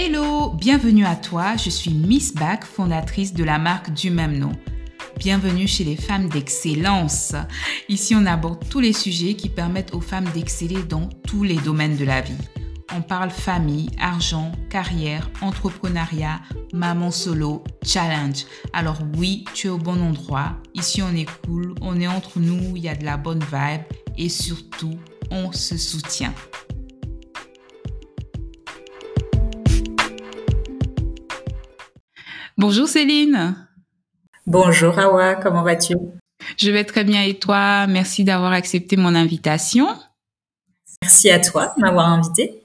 Hello, 0.00 0.50
bienvenue 0.50 1.04
à 1.04 1.16
toi, 1.16 1.56
je 1.56 1.70
suis 1.70 1.90
Miss 1.90 2.32
Back, 2.32 2.64
fondatrice 2.64 3.34
de 3.34 3.42
la 3.42 3.58
marque 3.58 3.92
du 3.92 4.12
même 4.12 4.38
nom. 4.38 4.52
Bienvenue 5.18 5.66
chez 5.66 5.82
les 5.82 5.96
femmes 5.96 6.28
d'excellence. 6.28 7.34
Ici, 7.88 8.14
on 8.14 8.24
aborde 8.24 8.62
tous 8.68 8.78
les 8.78 8.92
sujets 8.92 9.34
qui 9.34 9.48
permettent 9.48 9.92
aux 9.94 10.00
femmes 10.00 10.28
d'exceller 10.32 10.84
dans 10.84 11.08
tous 11.26 11.42
les 11.42 11.56
domaines 11.56 11.96
de 11.96 12.04
la 12.04 12.20
vie. 12.20 12.38
On 12.94 13.02
parle 13.02 13.30
famille, 13.30 13.90
argent, 13.98 14.52
carrière, 14.70 15.32
entrepreneuriat, 15.40 16.42
maman 16.72 17.10
solo, 17.10 17.64
challenge. 17.84 18.46
Alors 18.72 19.00
oui, 19.16 19.44
tu 19.52 19.66
es 19.66 19.70
au 19.70 19.78
bon 19.78 20.00
endroit. 20.00 20.58
Ici, 20.74 21.02
on 21.02 21.12
est 21.16 21.26
cool, 21.44 21.74
on 21.80 22.00
est 22.00 22.06
entre 22.06 22.38
nous, 22.38 22.76
il 22.76 22.84
y 22.84 22.88
a 22.88 22.94
de 22.94 23.04
la 23.04 23.16
bonne 23.16 23.42
vibe 23.52 23.82
et 24.16 24.28
surtout, 24.28 24.94
on 25.32 25.50
se 25.50 25.76
soutient. 25.76 26.34
Bonjour 32.58 32.88
Céline. 32.88 33.54
Bonjour 34.44 34.98
Awa, 34.98 35.36
comment 35.36 35.62
vas-tu? 35.62 35.94
Je 36.56 36.72
vais 36.72 36.82
très 36.82 37.04
bien 37.04 37.22
et 37.22 37.34
toi? 37.34 37.86
Merci 37.86 38.24
d'avoir 38.24 38.50
accepté 38.50 38.96
mon 38.96 39.14
invitation. 39.14 39.86
Merci 41.00 41.30
à 41.30 41.38
toi 41.38 41.72
de 41.76 41.82
m'avoir 41.82 42.08
invité. 42.08 42.64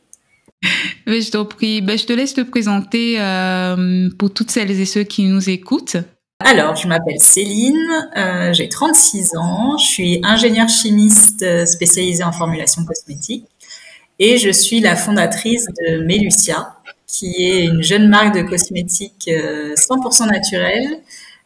je 1.05 1.29
t'en 1.29 1.45
prie. 1.45 1.81
Ben, 1.81 1.95
je 1.95 2.05
te 2.05 2.13
laisse 2.13 2.33
te 2.33 2.41
présenter 2.41 3.21
euh, 3.21 4.09
pour 4.17 4.33
toutes 4.33 4.49
celles 4.49 4.71
et 4.71 4.85
ceux 4.85 5.03
qui 5.03 5.25
nous 5.25 5.47
écoutent. 5.47 5.97
Alors, 6.39 6.75
je 6.75 6.87
m'appelle 6.87 7.19
Céline, 7.19 8.09
euh, 8.17 8.51
j'ai 8.51 8.69
36 8.69 9.35
ans, 9.37 9.77
je 9.77 9.85
suis 9.85 10.19
ingénieure 10.23 10.69
chimiste 10.69 11.45
spécialisée 11.67 12.23
en 12.23 12.31
formulation 12.31 12.83
cosmétique 12.83 13.45
et 14.17 14.37
je 14.37 14.49
suis 14.49 14.79
la 14.79 14.95
fondatrice 14.95 15.67
de 15.67 16.03
Melucia, 16.03 16.72
qui 17.13 17.43
est 17.43 17.65
une 17.65 17.83
jeune 17.83 18.09
marque 18.09 18.35
de 18.35 18.41
cosmétiques 18.41 19.29
100% 19.29 20.31
naturelle, 20.31 20.99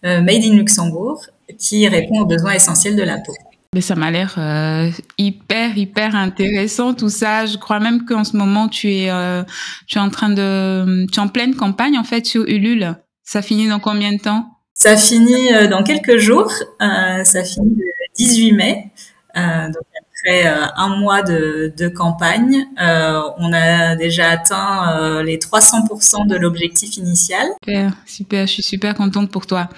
euh, 0.06 0.22
made 0.22 0.44
in 0.44 0.56
Luxembourg, 0.56 1.26
qui 1.58 1.88
répond 1.88 2.22
aux 2.22 2.26
besoins 2.26 2.54
essentiels 2.54 2.96
de 2.96 3.04
la 3.04 3.18
peau. 3.18 3.34
Mais 3.74 3.82
ça 3.82 3.96
m'a 3.96 4.12
l'air 4.12 4.36
euh, 4.38 4.90
hyper 5.18 5.78
hyper 5.78 6.16
intéressant 6.16 6.94
tout 6.94 7.09
ça. 7.09 7.46
Je 7.46 7.58
crois 7.58 7.80
même 7.80 8.06
qu'en 8.06 8.24
ce 8.24 8.38
moment 8.38 8.70
tu 8.70 8.94
es 8.94 9.09
euh, 9.09 9.44
tu 9.88 9.98
es 9.98 10.02
en 10.02 10.09
train 10.09 10.30
de 10.30 11.06
tu 11.12 11.20
es 11.20 11.22
en 11.22 11.28
pleine 11.28 11.56
campagne 11.56 11.98
en 11.98 12.04
fait 12.04 12.26
sur 12.26 12.44
Ulule. 12.44 12.96
Ça 13.24 13.42
finit 13.42 13.68
dans 13.68 13.80
combien 13.80 14.14
de 14.14 14.20
temps? 14.20 14.48
Ça 14.74 14.96
finit 14.96 15.52
dans 15.70 15.84
quelques 15.84 16.18
jours. 16.18 16.52
ça 16.80 17.44
finit 17.44 17.76
le 17.76 18.16
18 18.16 18.52
mai. 18.54 18.92
donc 19.36 19.84
après 20.18 20.48
euh, 20.48 20.66
un 20.76 20.98
mois 20.98 21.22
de, 21.22 21.88
campagne, 21.90 22.66
euh, 22.82 23.22
on 23.38 23.54
a 23.54 23.96
déjà 23.96 24.30
atteint 24.32 25.00
euh, 25.00 25.24
les 25.24 25.38
300% 25.38 26.28
de 26.28 26.36
l'objectif 26.36 26.98
initial. 26.98 27.46
Super, 27.64 27.94
super, 28.06 28.48
je 28.48 28.54
suis 28.54 28.64
super 28.64 28.96
contente 28.96 29.32
pour 29.32 29.46
toi. 29.46 29.70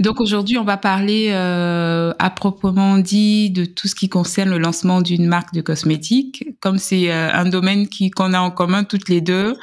Donc 0.00 0.20
aujourd'hui, 0.20 0.58
on 0.58 0.64
va 0.64 0.76
parler 0.76 1.32
à 1.32 2.30
proprement 2.30 2.98
dit 2.98 3.50
de 3.50 3.64
tout 3.64 3.88
ce 3.88 3.94
qui 3.94 4.08
concerne 4.08 4.50
le 4.50 4.58
lancement 4.58 5.00
d'une 5.00 5.26
marque 5.26 5.54
de 5.54 5.60
cosmétiques, 5.60 6.44
comme 6.60 6.78
c'est 6.78 7.10
un 7.10 7.44
domaine 7.44 7.88
qui 7.88 8.10
qu'on 8.10 8.32
a 8.32 8.40
en 8.40 8.50
commun 8.50 8.84
toutes 8.84 9.08
les 9.08 9.20
deux, 9.20 9.56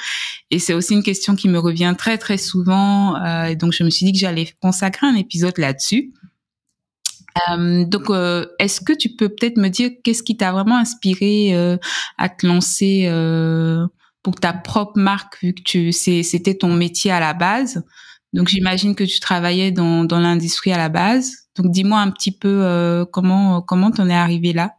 et 0.49 0.59
c'est 0.59 0.73
aussi 0.73 0.93
une 0.93 1.03
question 1.03 1.35
qui 1.35 1.49
me 1.49 1.59
revient 1.59 1.93
très 1.97 2.17
très 2.17 2.37
souvent. 2.37 3.21
et 3.45 3.55
donc 3.55 3.73
je 3.73 3.83
me 3.83 3.89
suis 3.89 4.05
dit 4.05 4.13
que 4.13 4.19
j'allais 4.19 4.47
consacrer 4.61 5.07
un 5.07 5.15
épisode 5.15 5.57
là-dessus. 5.57 6.13
Euh, 7.49 7.85
donc, 7.85 8.09
euh, 8.09 8.45
est-ce 8.59 8.81
que 8.81 8.93
tu 8.93 9.09
peux 9.15 9.29
peut-être 9.29 9.57
me 9.57 9.69
dire 9.69 9.89
qu'est-ce 10.03 10.23
qui 10.23 10.37
t'a 10.37 10.51
vraiment 10.51 10.77
inspiré 10.77 11.53
euh, 11.53 11.77
à 12.17 12.29
te 12.29 12.45
lancer 12.45 13.05
euh, 13.07 13.85
pour 14.23 14.35
ta 14.35 14.53
propre 14.53 14.99
marque, 14.99 15.41
vu 15.41 15.53
que 15.53 15.61
tu, 15.63 15.91
c'était 15.91 16.55
ton 16.55 16.73
métier 16.73 17.11
à 17.11 17.19
la 17.19 17.33
base? 17.33 17.83
Donc, 18.33 18.47
j'imagine 18.47 18.95
que 18.95 19.03
tu 19.03 19.19
travaillais 19.19 19.71
dans, 19.71 20.03
dans 20.03 20.19
l'industrie 20.19 20.71
à 20.71 20.77
la 20.77 20.89
base. 20.89 21.33
Donc, 21.55 21.71
dis-moi 21.71 21.99
un 21.99 22.11
petit 22.11 22.31
peu 22.31 22.61
euh, 22.63 23.05
comment 23.05 23.61
comment 23.61 23.91
t'en 23.91 24.09
es 24.09 24.13
arrivé 24.13 24.53
là? 24.53 24.71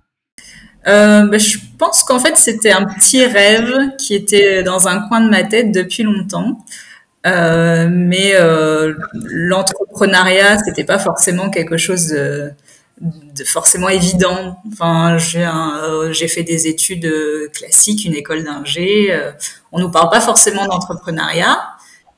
Ben, 0.84 1.38
je 1.38 1.58
pense 1.78 2.02
qu'en 2.02 2.18
fait, 2.18 2.36
c'était 2.36 2.72
un 2.72 2.84
petit 2.84 3.24
rêve 3.24 3.96
qui 3.98 4.14
était 4.14 4.62
dans 4.62 4.88
un 4.88 5.06
coin 5.06 5.20
de 5.20 5.30
ma 5.30 5.44
tête 5.44 5.70
depuis 5.70 6.02
longtemps. 6.02 6.58
Euh, 7.26 7.88
mais 7.90 8.32
euh, 8.34 8.94
l'entrepreneuriat, 9.14 10.58
c'était 10.58 10.84
pas 10.84 10.98
forcément 10.98 11.50
quelque 11.50 11.76
chose 11.76 12.08
de, 12.08 12.50
de 13.00 13.44
forcément 13.44 13.88
évident. 13.88 14.58
Enfin, 14.72 15.18
j'ai 15.18 15.46
euh, 15.46 16.12
j'ai 16.12 16.28
fait 16.28 16.42
des 16.42 16.66
études 16.66 17.06
euh, 17.06 17.48
classiques, 17.52 18.04
une 18.04 18.14
école 18.14 18.44
d'ingé. 18.44 19.16
on 19.70 19.78
nous 19.78 19.90
parle 19.90 20.10
pas 20.10 20.20
forcément 20.20 20.66
d'entrepreneuriat. 20.66 21.58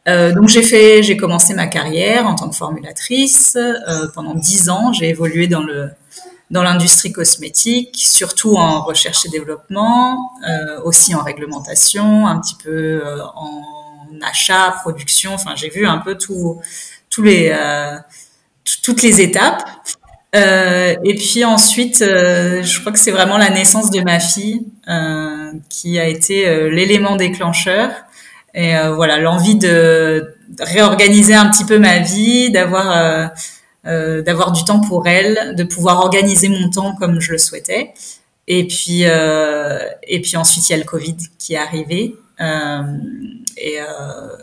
donc 0.07 0.49
j'ai 0.49 0.63
fait, 0.63 1.03
j'ai 1.03 1.17
commencé 1.17 1.55
ma 1.55 1.67
carrière 1.67 2.27
en 2.27 2.35
tant 2.35 2.49
que 2.49 2.57
formulatrice. 2.57 3.59
pendant 4.15 4.35
dix 4.35 4.71
ans, 4.71 4.93
j'ai 4.93 5.09
évolué 5.11 5.47
dans 5.49 5.63
le 5.63 5.91
dans 6.51 6.63
l'industrie 6.63 7.11
cosmétique, 7.11 7.97
surtout 7.97 8.55
en 8.57 8.83
recherche 8.83 9.25
et 9.27 9.29
développement, 9.31 10.31
aussi 10.85 11.15
en 11.15 11.23
réglementation, 11.23 12.27
un 12.27 12.39
petit 12.39 12.55
peu 12.63 13.03
en 13.35 13.84
achat, 14.23 14.77
production. 14.83 15.35
Enfin, 15.35 15.55
j'ai 15.57 15.69
vu 15.69 15.87
un 15.87 15.99
peu 15.99 16.17
tout, 16.17 16.61
tous 17.15 17.23
les, 17.23 17.53
euh, 17.53 17.97
toutes 18.83 19.03
les 19.03 19.21
étapes. 19.21 19.65
Euh, 20.35 20.97
et 21.05 21.15
puis 21.15 21.45
ensuite, 21.45 22.03
euh, 22.03 22.63
je 22.65 22.81
crois 22.81 22.91
que 22.91 22.99
c'est 22.99 23.13
vraiment 23.13 23.39
la 23.39 23.51
naissance 23.51 23.91
de 23.91 24.01
ma 24.01 24.19
fille 24.19 24.67
qui 25.69 25.99
a 25.99 26.09
été 26.09 26.69
l'élément 26.71 27.17
déclencheur. 27.17 27.91
Et 28.55 28.75
voilà, 28.95 29.19
l'envie 29.19 29.57
de 29.57 30.35
réorganiser 30.61 31.35
un 31.35 31.49
petit 31.49 31.65
peu 31.65 31.79
ma 31.79 32.01
vie, 32.01 32.51
d'avoir 32.51 33.31
d'avoir 33.85 34.53
du 34.53 34.65
temps 34.65 34.81
pour 34.81 35.07
elle, 35.07 35.55
de 35.57 35.65
pouvoir 35.65 36.01
organiser 36.01 36.49
mon 36.49 36.69
temps 36.71 36.95
comme 36.97 37.21
je 37.21 37.33
le 37.33 37.39
souhaitais. 37.39 37.95
Et 38.47 38.67
puis 38.67 39.03
et 39.03 40.21
puis 40.21 40.37
ensuite 40.37 40.69
il 40.69 40.73
y 40.73 40.75
a 40.75 40.79
le 40.79 40.85
Covid 40.85 41.17
qui 41.39 41.55
est 41.55 41.59
arrivé. 41.59 42.15
Et, 43.57 43.81
euh, 43.81 44.37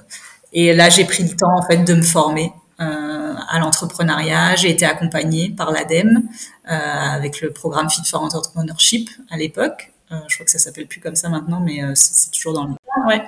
et 0.54 0.74
là, 0.74 0.90
j'ai 0.90 1.06
pris 1.06 1.24
le 1.24 1.36
temps 1.36 1.56
en 1.58 1.62
fait 1.62 1.78
de 1.78 1.94
me 1.94 2.02
former 2.02 2.52
euh, 2.80 3.34
à 3.50 3.60
l'entrepreneuriat. 3.60 4.56
J'ai 4.56 4.70
été 4.70 4.86
accompagnée 4.86 5.50
par 5.50 5.72
l'ADEME 5.72 6.24
avec 6.66 7.42
le 7.42 7.52
programme 7.52 7.90
Fit 7.90 8.04
for 8.06 8.22
Entrepreneurship 8.22 9.10
à 9.30 9.38
l'époque. 9.38 9.92
je 10.10 10.36
crois 10.36 10.46
que 10.46 10.52
ça 10.52 10.60
s'appelle 10.60 10.88
plus 10.88 11.02
comme 11.02 11.16
ça 11.16 11.30
maintenant, 11.30 11.60
mais 11.60 11.82
c'est 11.96 12.32
toujours 12.32 12.54
dans 12.54 12.66
le. 12.66 12.74
Ouais. 13.08 13.22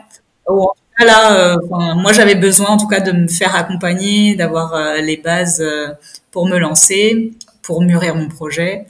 en 0.48 0.68
tout 0.68 0.74
cas, 0.98 1.06
là, 1.06 1.58
moi, 1.96 2.14
j'avais 2.14 2.36
besoin, 2.36 2.70
en 2.70 2.78
tout 2.78 2.88
cas, 2.88 3.02
de 3.02 3.12
me 3.12 3.28
faire 3.28 3.56
accompagner, 3.56 4.36
d'avoir 4.36 4.96
les 5.02 5.18
bases 5.18 5.64
pour 6.32 6.48
me 6.48 6.58
lancer, 6.58 7.34
pour 7.62 7.82
mûrir 7.82 8.16
mon 8.16 8.30
projet. 8.30 8.86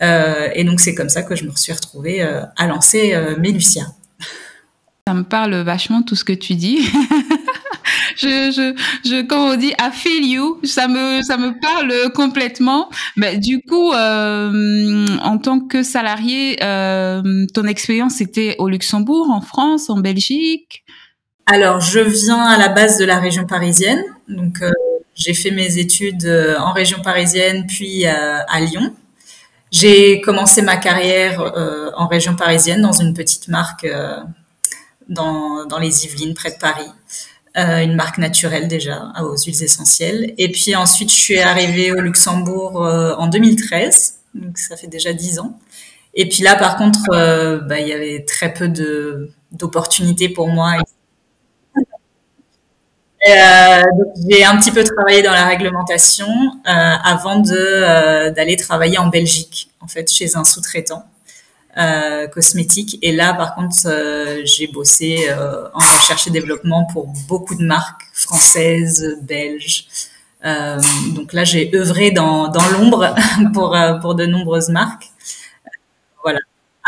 et 0.00 0.64
donc, 0.64 0.80
c'est 0.80 0.94
comme 0.94 1.08
ça 1.08 1.22
que 1.24 1.34
je 1.34 1.44
me 1.44 1.50
suis 1.56 1.72
retrouvée 1.72 2.22
à 2.22 2.66
lancer 2.68 3.16
Mélucia. 3.38 3.86
Ça 5.08 5.14
me 5.14 5.22
parle 5.22 5.54
vachement 5.62 6.02
tout 6.02 6.16
ce 6.16 6.24
que 6.24 6.32
tu 6.32 6.56
dis. 6.56 6.78
je, 8.16 8.50
je, 8.50 8.74
je, 9.08 9.22
comme 9.22 9.38
on 9.38 9.54
dit, 9.54 9.72
I 9.78 9.92
feel 9.92 10.24
you. 10.24 10.60
Ça 10.64 10.88
me, 10.88 11.22
ça 11.22 11.36
me 11.36 11.60
parle 11.60 12.12
complètement. 12.12 12.90
Mais 13.16 13.38
du 13.38 13.60
coup, 13.62 13.92
euh, 13.92 15.06
en 15.22 15.38
tant 15.38 15.60
que 15.60 15.84
salarié, 15.84 16.58
euh, 16.60 17.46
ton 17.54 17.68
expérience 17.68 18.20
était 18.20 18.56
au 18.58 18.68
Luxembourg, 18.68 19.30
en 19.30 19.40
France, 19.40 19.90
en 19.90 19.98
Belgique? 19.98 20.82
Alors, 21.46 21.78
je 21.78 22.00
viens 22.00 22.42
à 22.42 22.58
la 22.58 22.68
base 22.68 22.98
de 22.98 23.04
la 23.04 23.20
région 23.20 23.46
parisienne. 23.46 24.02
Donc, 24.28 24.60
euh, 24.60 24.72
j'ai 25.14 25.34
fait 25.34 25.52
mes 25.52 25.78
études 25.78 26.24
euh, 26.24 26.58
en 26.58 26.72
région 26.72 27.00
parisienne, 27.00 27.64
puis 27.68 28.06
à, 28.06 28.40
à 28.48 28.58
Lyon. 28.58 28.92
J'ai 29.70 30.20
commencé 30.20 30.62
ma 30.62 30.76
carrière 30.76 31.40
euh, 31.40 31.92
en 31.96 32.08
région 32.08 32.34
parisienne 32.34 32.82
dans 32.82 32.90
une 32.90 33.14
petite 33.14 33.46
marque 33.46 33.86
dans, 35.08 35.78
les 35.80 36.04
Yvelines, 36.04 36.34
près 36.34 36.50
de 36.50 36.58
Paris. 36.58 36.90
Euh, 37.56 37.78
une 37.78 37.94
marque 37.94 38.18
naturelle 38.18 38.68
déjà 38.68 39.12
aux 39.22 39.36
huiles 39.36 39.62
essentielles. 39.62 40.34
Et 40.36 40.52
puis 40.52 40.76
ensuite, 40.76 41.10
je 41.10 41.16
suis 41.16 41.38
arrivée 41.38 41.90
au 41.90 42.00
Luxembourg 42.00 42.84
euh, 42.84 43.14
en 43.14 43.28
2013, 43.28 44.18
donc 44.34 44.58
ça 44.58 44.76
fait 44.76 44.88
déjà 44.88 45.14
dix 45.14 45.38
ans. 45.38 45.58
Et 46.12 46.28
puis 46.28 46.42
là, 46.42 46.54
par 46.56 46.76
contre, 46.76 47.00
euh, 47.12 47.60
bah, 47.60 47.80
il 47.80 47.88
y 47.88 47.94
avait 47.94 48.24
très 48.26 48.52
peu 48.52 48.68
de 48.68 49.30
d'opportunités 49.52 50.28
pour 50.28 50.48
moi. 50.48 50.74
J'ai 53.26 54.44
un 54.44 54.56
petit 54.58 54.70
peu 54.70 54.84
travaillé 54.84 55.22
dans 55.22 55.32
la 55.32 55.46
réglementation 55.46 56.28
avant 56.64 57.40
de 57.40 58.30
d'aller 58.34 58.56
travailler 58.56 58.98
en 58.98 59.06
Belgique, 59.06 59.70
en 59.80 59.88
fait, 59.88 60.12
chez 60.12 60.36
un 60.36 60.44
sous-traitant. 60.44 61.06
Euh, 61.78 62.26
cosmétique. 62.28 62.98
Et 63.02 63.12
là, 63.12 63.34
par 63.34 63.54
contre, 63.54 63.76
euh, 63.84 64.40
j'ai 64.44 64.66
bossé 64.66 65.26
euh, 65.28 65.68
en 65.74 65.80
recherche 65.80 66.26
et 66.26 66.30
développement 66.30 66.86
pour 66.86 67.06
beaucoup 67.28 67.54
de 67.54 67.62
marques 67.62 68.00
françaises, 68.14 69.18
belges. 69.20 69.86
donc 71.14 71.34
là, 71.34 71.44
j'ai 71.44 71.70
œuvré 71.74 72.12
dans, 72.12 72.48
dans 72.48 72.66
l'ombre 72.70 73.14
pour, 73.52 73.76
pour 74.00 74.14
de 74.14 74.24
nombreuses 74.24 74.70
marques. 74.70 75.10
voilà. 76.22 76.38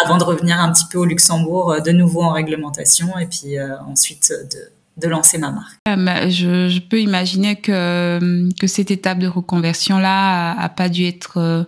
Avant 0.02 0.16
de 0.16 0.24
revenir 0.24 0.58
un 0.58 0.72
petit 0.72 0.86
peu 0.90 0.96
au 0.96 1.04
Luxembourg, 1.04 1.82
de 1.82 1.90
nouveau 1.90 2.22
en 2.22 2.30
réglementation, 2.32 3.18
et 3.18 3.26
puis 3.26 3.60
ensuite 3.60 4.32
de, 4.50 4.70
de 4.98 5.08
lancer 5.08 5.38
ma 5.38 5.50
marque. 5.50 5.76
Ah, 5.86 6.28
je, 6.28 6.68
je, 6.68 6.80
peux 6.80 7.00
imaginer 7.00 7.56
que, 7.56 8.48
que 8.60 8.66
cette 8.66 8.90
étape 8.90 9.18
de 9.18 9.28
reconversion-là 9.28 10.52
a, 10.52 10.64
a, 10.64 10.68
pas 10.68 10.88
dû 10.88 11.04
être 11.04 11.38
euh, 11.38 11.64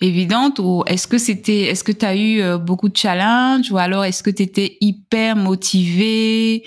évidente. 0.00 0.58
Ou 0.58 0.82
est-ce 0.86 1.06
que 1.06 1.18
c'était, 1.18 1.62
est-ce 1.62 1.84
que 1.84 1.92
tu 1.92 2.04
as 2.04 2.16
eu 2.16 2.40
euh, 2.40 2.58
beaucoup 2.58 2.88
de 2.88 2.96
challenges 2.96 3.70
ou 3.70 3.78
alors 3.78 4.04
est-ce 4.04 4.22
que 4.22 4.30
tu 4.30 4.42
étais 4.42 4.76
hyper 4.80 5.36
motivé 5.36 6.64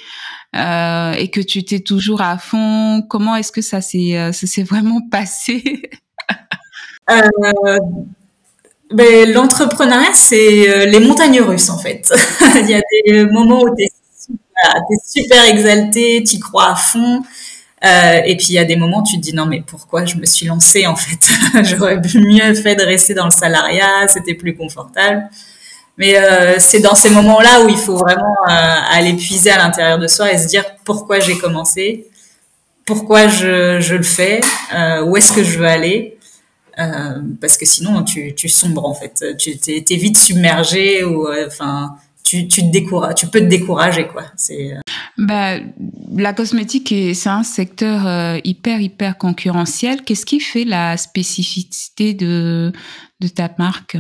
euh, 0.56 1.14
et 1.14 1.30
que 1.30 1.42
tu 1.42 1.60
étais 1.60 1.80
toujours 1.80 2.22
à 2.22 2.38
fond? 2.38 3.04
Comment 3.10 3.36
est-ce 3.36 3.52
que 3.52 3.62
ça 3.62 3.82
s'est, 3.82 4.18
euh, 4.18 4.32
ça 4.32 4.48
s'est 4.48 4.64
vraiment 4.64 5.02
passé? 5.12 5.82
Ben, 8.94 9.32
L'entrepreneuriat, 9.34 10.14
c'est 10.14 10.86
les 10.86 11.00
montagnes 11.00 11.42
russes 11.42 11.70
en 11.70 11.78
fait. 11.78 12.12
Il 12.62 12.70
y 12.70 12.76
a 12.76 12.82
des 13.06 13.26
moments 13.26 13.62
où 13.62 13.76
tu 13.76 13.84
es 13.84 13.90
t'es 14.64 15.22
super 15.22 15.46
exalté, 15.46 16.24
t'y 16.24 16.40
crois 16.40 16.72
à 16.72 16.76
fond. 16.76 17.22
Euh, 17.84 18.22
et 18.26 18.36
puis 18.38 18.48
il 18.50 18.54
y 18.54 18.60
a 18.60 18.66
des 18.66 18.78
moments 18.78 19.04
tu 19.04 19.18
te 19.18 19.22
dis 19.22 19.34
non 19.34 19.46
mais 19.46 19.62
pourquoi 19.62 20.06
je 20.06 20.16
me 20.16 20.26
suis 20.26 20.46
lancée 20.46 20.88
en 20.88 20.96
fait? 20.96 21.64
J'aurais 21.64 21.98
mieux 22.16 22.54
fait 22.56 22.76
de 22.76 22.84
rester 22.84 23.14
dans 23.14 23.26
le 23.26 23.32
salariat, 23.32 24.08
c'était 24.08 24.34
plus 24.34 24.56
confortable. 24.56 25.30
Mais 25.98 26.18
euh, 26.18 26.56
c'est 26.60 26.80
dans 26.80 26.96
ces 26.96 27.10
moments-là 27.10 27.62
où 27.64 27.70
il 27.70 27.78
faut 27.78 27.96
vraiment 27.96 28.36
euh, 28.50 28.76
aller 28.90 29.14
puiser 29.14 29.52
à 29.52 29.58
l'intérieur 29.58 30.00
de 30.00 30.08
soi 30.08 30.32
et 30.32 30.38
se 30.38 30.48
dire 30.48 30.64
pourquoi 30.84 31.20
j'ai 31.20 31.38
commencé, 31.38 32.08
pourquoi 32.86 33.28
je, 33.28 33.94
le 33.94 34.04
fais, 34.04 34.42
où 35.06 35.16
est-ce 35.16 35.32
que 35.32 35.44
je 35.44 35.58
veux 35.58 35.68
aller. 35.68 36.18
Parce 37.40 37.56
que 37.58 37.66
sinon 37.66 38.04
tu, 38.04 38.50
sombres 38.50 38.86
en 38.86 38.94
fait, 38.94 39.38
tu 39.38 39.58
t'es 39.58 39.96
vite 39.96 40.18
submergé 40.18 41.04
ou 41.06 41.28
enfin 41.48 41.96
tu, 42.26 42.48
tu, 42.48 42.62
te 42.62 42.72
décourages, 42.72 43.16
tu 43.16 43.28
peux 43.28 43.40
te 43.40 43.46
décourager 43.46 44.08
quoi. 44.08 44.24
C'est 44.36 44.74
euh, 44.74 44.80
bah, 45.18 45.58
la 46.14 46.34
cosmétique 46.34 46.94
c'est 47.14 47.30
un 47.30 47.44
secteur 47.44 48.06
euh, 48.06 48.40
hyper 48.44 48.82
hyper 48.82 49.18
concurrentiel. 49.18 50.02
Qu'est-ce 50.02 50.26
qui 50.26 50.40
fait 50.40 50.66
la 50.66 50.98
spécificité 50.98 52.14
de 52.14 52.74
de 53.22 53.28
ta 53.28 53.50
marque? 53.58 53.98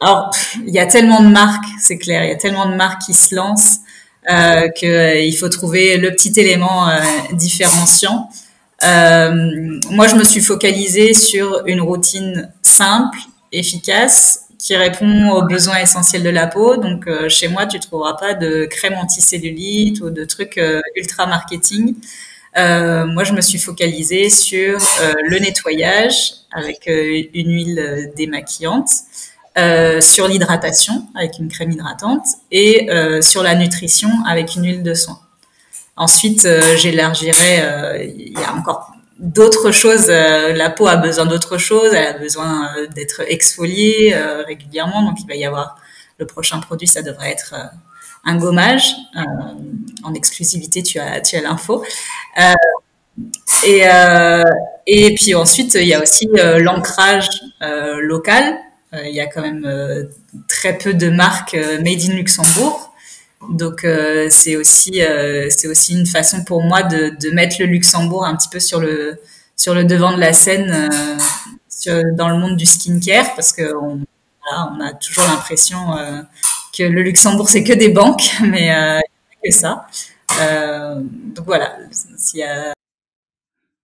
Alors 0.00 0.30
il 0.66 0.72
y 0.72 0.78
a 0.78 0.86
tellement 0.86 1.22
de 1.22 1.28
marques, 1.28 1.66
c'est 1.80 1.98
clair, 1.98 2.24
il 2.24 2.30
y 2.30 2.32
a 2.32 2.36
tellement 2.36 2.70
de 2.70 2.76
marques 2.76 3.02
qui 3.02 3.14
se 3.14 3.34
lancent 3.34 3.80
euh, 4.30 4.68
que 4.80 4.86
euh, 4.86 5.20
il 5.20 5.36
faut 5.36 5.48
trouver 5.48 5.98
le 5.98 6.12
petit 6.12 6.32
élément 6.38 6.88
différenciant. 7.32 8.30
moi, 8.82 10.06
je 10.08 10.14
me 10.14 10.24
suis 10.24 10.40
focalisée 10.40 11.14
sur 11.14 11.66
une 11.66 11.80
routine 11.80 12.50
simple, 12.62 13.18
efficace 13.52 14.49
qui 14.60 14.76
répond 14.76 15.30
aux 15.30 15.42
besoins 15.42 15.78
essentiels 15.78 16.22
de 16.22 16.28
la 16.28 16.46
peau. 16.46 16.76
Donc 16.76 17.06
euh, 17.06 17.28
chez 17.28 17.48
moi, 17.48 17.66
tu 17.66 17.80
trouveras 17.80 18.14
pas 18.14 18.34
de 18.34 18.66
crème 18.66 18.94
anticellulite 18.94 20.00
ou 20.00 20.10
de 20.10 20.24
trucs 20.24 20.58
euh, 20.58 20.80
ultra 20.96 21.26
marketing. 21.26 21.94
Euh, 22.58 23.06
moi, 23.06 23.24
je 23.24 23.32
me 23.32 23.40
suis 23.40 23.58
focalisée 23.58 24.28
sur 24.28 24.78
le 25.24 25.38
nettoyage 25.38 26.32
avec 26.52 26.86
une 26.88 27.52
huile 27.52 28.12
démaquillante, 28.16 28.90
sur 30.00 30.26
l'hydratation 30.26 31.06
avec 31.14 31.38
une 31.38 31.48
crème 31.48 31.70
hydratante 31.70 32.26
et 32.50 32.88
sur 33.22 33.44
la 33.44 33.54
nutrition 33.54 34.10
avec 34.26 34.56
une 34.56 34.64
huile 34.64 34.82
de 34.82 34.94
soin. 34.94 35.20
Ensuite, 35.96 36.48
j'élargirai. 36.76 38.12
Il 38.16 38.32
y 38.32 38.42
a 38.42 38.52
encore 38.52 38.90
d'autres 39.20 39.70
choses. 39.70 40.06
Euh, 40.08 40.52
la 40.54 40.70
peau 40.70 40.88
a 40.88 40.96
besoin 40.96 41.26
d'autres 41.26 41.58
choses. 41.58 41.92
Elle 41.92 42.06
a 42.06 42.18
besoin 42.18 42.74
euh, 42.76 42.86
d'être 42.88 43.22
exfoliée 43.28 44.12
euh, 44.14 44.42
régulièrement. 44.42 45.02
Donc, 45.02 45.18
il 45.22 45.28
va 45.28 45.36
y 45.36 45.44
avoir 45.44 45.76
le 46.18 46.26
prochain 46.26 46.58
produit, 46.58 46.86
ça 46.86 47.02
devrait 47.02 47.30
être 47.30 47.54
un 48.26 48.36
gommage. 48.36 48.94
en 50.04 50.12
exclusivité, 50.12 50.82
tu 50.82 50.98
as, 50.98 51.22
tu 51.22 51.36
as 51.36 51.40
l'info. 51.40 51.82
et, 53.66 53.84
et 54.86 55.14
puis 55.14 55.34
ensuite, 55.34 55.76
il 55.76 55.86
y 55.86 55.94
a 55.94 56.02
aussi 56.02 56.28
l'ancrage 56.58 57.26
local. 58.02 58.54
il 58.92 59.14
y 59.14 59.20
a 59.20 59.28
quand 59.28 59.40
même 59.40 60.10
très 60.46 60.76
peu 60.76 60.92
de 60.92 61.08
marques 61.08 61.54
made 61.54 62.02
in 62.02 62.12
Luxembourg. 62.12 62.89
Donc 63.48 63.84
euh, 63.84 64.26
c'est 64.30 64.56
aussi 64.56 65.02
euh, 65.02 65.48
c'est 65.50 65.66
aussi 65.66 65.98
une 65.98 66.06
façon 66.06 66.44
pour 66.44 66.62
moi 66.62 66.82
de, 66.82 67.10
de 67.18 67.30
mettre 67.30 67.56
le 67.58 67.66
Luxembourg 67.66 68.24
un 68.24 68.36
petit 68.36 68.48
peu 68.50 68.60
sur 68.60 68.80
le 68.80 69.18
sur 69.56 69.74
le 69.74 69.84
devant 69.84 70.12
de 70.12 70.20
la 70.20 70.32
scène 70.34 70.70
euh, 70.70 71.18
sur, 71.68 72.02
dans 72.16 72.28
le 72.28 72.36
monde 72.36 72.56
du 72.56 72.66
skincare 72.66 73.34
parce 73.34 73.52
que 73.52 73.74
on, 73.74 74.00
voilà, 74.42 74.72
on 74.76 74.80
a 74.80 74.92
toujours 74.92 75.24
l'impression 75.24 75.78
que 76.76 76.82
le 76.82 77.02
Luxembourg 77.02 77.48
c'est 77.48 77.64
que 77.64 77.72
des 77.72 77.88
banques 77.88 78.30
mais 78.42 78.74
euh, 78.74 79.00
que 79.42 79.50
ça. 79.50 79.86
donc 81.34 81.46
voilà, 81.46 81.76
s'il 82.18 82.40
y 82.40 82.79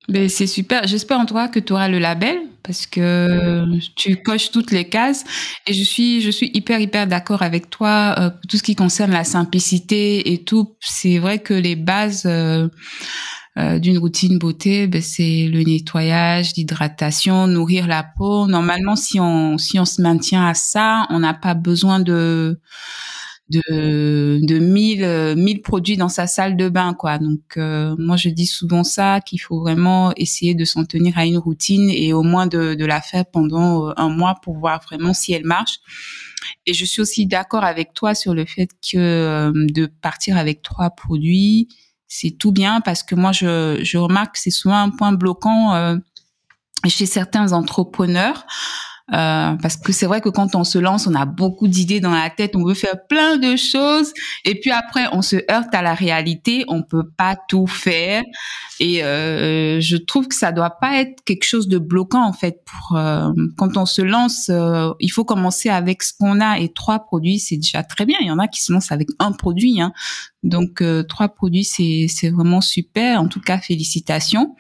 ben, 0.09 0.29
c'est 0.29 0.47
super. 0.47 0.87
J'espère 0.87 1.19
en 1.19 1.27
toi 1.27 1.49
que 1.49 1.59
tu 1.59 1.73
auras 1.73 1.89
le 1.89 1.99
label 1.99 2.39
parce 2.63 2.87
que 2.87 3.65
tu 3.95 4.17
coches 4.17 4.51
toutes 4.51 4.73
les 4.73 4.89
cases 4.89 5.25
et 5.67 5.73
je 5.73 5.85
suis 5.85 6.21
je 6.21 6.31
suis 6.31 6.51
hyper 6.53 6.81
hyper 6.81 7.07
d'accord 7.07 7.43
avec 7.43 7.71
toi 7.71 8.15
euh, 8.19 8.31
tout 8.49 8.57
ce 8.57 8.63
qui 8.63 8.75
concerne 8.75 9.13
la 9.13 9.25
simplicité 9.25 10.33
et 10.33 10.45
tout. 10.45 10.77
C'est 10.81 11.19
vrai 11.19 11.39
que 11.39 11.55
les 11.55 11.77
bases 11.77 12.25
euh, 12.27 12.69
euh, 13.59 13.79
d'une 13.79 13.99
routine 13.99 14.39
beauté, 14.39 14.87
ben, 14.87 15.01
c'est 15.01 15.49
le 15.51 15.63
nettoyage, 15.63 16.53
l'hydratation, 16.57 17.47
nourrir 17.47 17.87
la 17.87 18.05
peau. 18.05 18.47
Normalement, 18.47 18.97
si 18.97 19.19
on 19.19 19.59
si 19.59 19.79
on 19.81 19.85
se 19.85 20.03
maintient 20.03 20.47
à 20.47 20.55
ça, 20.55 21.07
on 21.11 21.21
n'a 21.21 21.35
pas 21.35 21.55
besoin 21.55 22.01
de 22.01 22.61
de 23.51 24.41
de 24.43 24.59
1000 24.59 25.35
1000 25.37 25.63
produits 25.63 25.97
dans 25.97 26.09
sa 26.09 26.27
salle 26.27 26.57
de 26.57 26.69
bain 26.69 26.95
quoi. 26.95 27.19
Donc 27.19 27.57
euh, 27.57 27.95
moi 27.99 28.17
je 28.17 28.29
dis 28.29 28.47
souvent 28.47 28.83
ça 28.85 29.21
qu'il 29.21 29.41
faut 29.41 29.61
vraiment 29.61 30.13
essayer 30.17 30.55
de 30.55 30.65
s'en 30.65 30.85
tenir 30.85 31.17
à 31.17 31.27
une 31.27 31.39
routine 31.39 31.89
et 31.91 32.13
au 32.13 32.23
moins 32.23 32.47
de 32.47 32.75
de 32.75 32.85
la 32.85 33.01
faire 33.01 33.25
pendant 33.27 33.89
euh, 33.89 33.93
un 33.97 34.09
mois 34.09 34.37
pour 34.43 34.59
voir 34.59 34.83
vraiment 34.83 35.15
si 35.15 35.33
elle 35.33 35.45
marche. 35.45 35.79
Et 36.67 36.75
je 36.75 36.85
suis 36.85 37.01
aussi 37.03 37.27
d'accord 37.27 37.65
avec 37.65 37.93
toi 37.95 38.15
sur 38.15 38.35
le 38.35 38.45
fait 38.45 38.69
que 38.69 38.97
euh, 38.97 39.53
de 39.55 39.87
partir 39.87 40.37
avec 40.37 40.63
trois 40.63 40.91
produits, 40.91 41.69
c'est 42.09 42.33
tout 42.33 42.53
bien 42.53 42.81
parce 42.81 43.03
que 43.03 43.15
moi 43.15 43.33
je 43.33 43.81
je 43.83 43.99
remarque 43.99 44.35
que 44.35 44.41
c'est 44.41 44.51
souvent 44.51 44.79
un 44.79 44.91
point 44.91 45.13
bloquant 45.13 45.99
chez 46.89 47.07
certains 47.07 47.53
entrepreneurs 47.53 48.45
euh, 48.45 48.86
parce 49.09 49.77
que 49.77 49.93
c'est 49.93 50.07
vrai 50.07 50.21
que 50.21 50.29
quand 50.29 50.55
on 50.55 50.65
se 50.65 50.79
lance, 50.79 51.07
on 51.07 51.15
a 51.15 51.27
beaucoup 51.27 51.69
d'idées 51.69 52.01
dans 52.01 52.11
la 52.11 52.31
tête, 52.31 52.57
on 52.57 52.65
veut 52.65 52.75
faire 52.75 53.07
plein 53.09 53.37
de 53.37 53.57
choses, 53.57 54.13
et 54.45 54.59
puis 54.59 54.71
après 54.71 55.07
on 55.13 55.23
se 55.23 55.37
heurte 55.51 55.75
à 55.75 55.83
la 55.83 55.95
réalité, 55.95 56.65
on 56.69 56.83
peut 56.83 57.09
pas 57.17 57.37
tout 57.49 57.67
faire, 57.67 58.23
et 58.81 59.03
euh, 59.05 59.81
je 59.81 59.97
trouve 59.97 60.29
que 60.29 60.35
ça 60.35 60.53
doit 60.53 60.79
pas 60.81 61.01
être 61.01 61.23
quelque 61.25 61.45
chose 61.45 61.69
de 61.69 61.79
bloquant 61.79 62.27
en 62.27 62.33
fait. 62.33 62.63
Pour 62.65 62.97
euh, 62.97 63.31
quand 63.57 63.77
on 63.77 63.87
se 63.87 64.03
lance, 64.03 64.49
euh, 64.51 64.93
il 65.01 65.09
faut 65.09 65.25
commencer 65.25 65.69
avec 65.69 66.03
ce 66.03 66.13
qu'on 66.19 66.41
a 66.41 66.59
et 66.59 66.73
trois 66.73 67.01
produits, 67.01 67.39
c'est 67.39 67.57
déjà 67.57 67.83
très 67.83 68.07
bien. 68.07 68.17
Il 68.21 68.27
y 68.27 68.31
en 68.31 68.39
a 68.39 68.49
qui 68.49 68.63
se 68.63 68.73
lancent 68.73 68.93
avec 68.93 69.09
un 69.19 69.33
produit, 69.33 69.81
hein. 69.81 69.93
donc 70.43 70.83
euh, 70.83 71.03
trois 71.03 71.29
produits 71.29 71.65
c'est 71.65 72.31
vraiment 72.31 72.61
super. 72.61 73.21
En 73.21 73.29
tout 73.29 73.41
cas, 73.41 73.59
félicitations. 73.59 74.55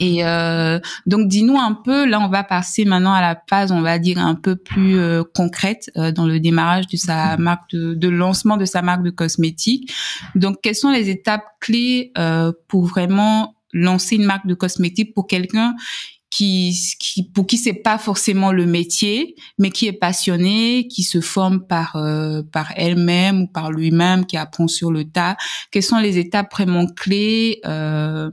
Et 0.00 0.24
euh, 0.24 0.78
donc, 1.06 1.28
dis-nous 1.28 1.58
un 1.58 1.72
peu, 1.72 2.06
là, 2.06 2.20
on 2.20 2.28
va 2.28 2.44
passer 2.44 2.84
maintenant 2.84 3.12
à 3.12 3.20
la 3.20 3.40
phase, 3.48 3.72
on 3.72 3.80
va 3.80 3.98
dire, 3.98 4.18
un 4.18 4.34
peu 4.34 4.56
plus 4.56 4.98
euh, 4.98 5.22
concrète 5.34 5.90
euh, 5.96 6.12
dans 6.12 6.26
le 6.26 6.40
démarrage 6.40 6.86
de 6.86 6.96
sa 6.96 7.36
marque, 7.36 7.70
de, 7.72 7.94
de, 7.94 8.08
lancement 8.08 8.56
de 8.56 8.64
sa 8.64 8.82
marque 8.82 9.02
de 9.02 9.10
cosmétiques. 9.10 9.92
Donc, 10.34 10.58
quelles 10.62 10.74
sont 10.74 10.90
les 10.90 11.08
étapes 11.10 11.44
clés 11.60 12.12
euh, 12.18 12.52
pour 12.68 12.86
vraiment 12.86 13.54
lancer 13.72 14.16
une 14.16 14.24
marque 14.24 14.46
de 14.46 14.54
cosmétiques 14.54 15.14
pour 15.14 15.26
quelqu'un 15.26 15.74
qui, 16.30 16.76
qui 16.98 17.24
pour 17.24 17.46
qui 17.46 17.56
c'est 17.56 17.72
pas 17.72 17.98
forcément 17.98 18.52
le 18.52 18.66
métier, 18.66 19.34
mais 19.58 19.70
qui 19.70 19.86
est 19.86 19.92
passionné, 19.92 20.86
qui 20.88 21.02
se 21.02 21.20
forme 21.20 21.66
par 21.66 21.96
euh, 21.96 22.42
par 22.42 22.72
elle-même 22.76 23.42
ou 23.42 23.46
par 23.46 23.70
lui-même, 23.70 24.26
qui 24.26 24.36
apprend 24.36 24.68
sur 24.68 24.90
le 24.90 25.04
tas? 25.04 25.36
Quelles 25.70 25.82
sont 25.82 25.98
les 25.98 26.18
étapes 26.18 26.52
vraiment 26.52 26.86
clés 26.86 27.60
euh, 27.64 28.30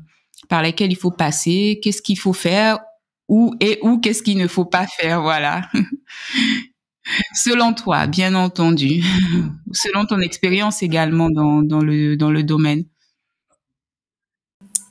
par 0.49 0.61
lesquels 0.61 0.91
il 0.91 0.97
faut 0.97 1.11
passer, 1.11 1.79
qu'est-ce 1.81 2.01
qu'il 2.01 2.19
faut 2.19 2.33
faire, 2.33 2.79
ou 3.27 3.55
et 3.59 3.79
où 3.81 3.99
qu'est-ce 3.99 4.23
qu'il 4.23 4.37
ne 4.37 4.47
faut 4.47 4.65
pas 4.65 4.87
faire, 4.87 5.21
voilà. 5.21 5.69
Selon 7.35 7.73
toi, 7.73 8.07
bien 8.07 8.33
entendu. 8.35 9.03
Selon 9.71 10.05
ton 10.05 10.19
expérience 10.19 10.81
également 10.81 11.29
dans, 11.29 11.61
dans, 11.61 11.81
le, 11.81 12.17
dans 12.17 12.31
le 12.31 12.43
domaine. 12.43 12.85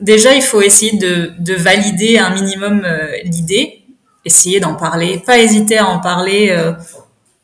Déjà, 0.00 0.34
il 0.34 0.42
faut 0.42 0.60
essayer 0.60 0.96
de, 0.98 1.32
de 1.38 1.54
valider 1.54 2.18
un 2.18 2.34
minimum 2.34 2.82
euh, 2.84 3.16
l'idée, 3.24 3.84
essayer 4.24 4.60
d'en 4.60 4.74
parler, 4.74 5.22
pas 5.24 5.38
hésiter 5.38 5.78
à 5.78 5.86
en 5.86 6.00
parler 6.00 6.50
euh, 6.50 6.72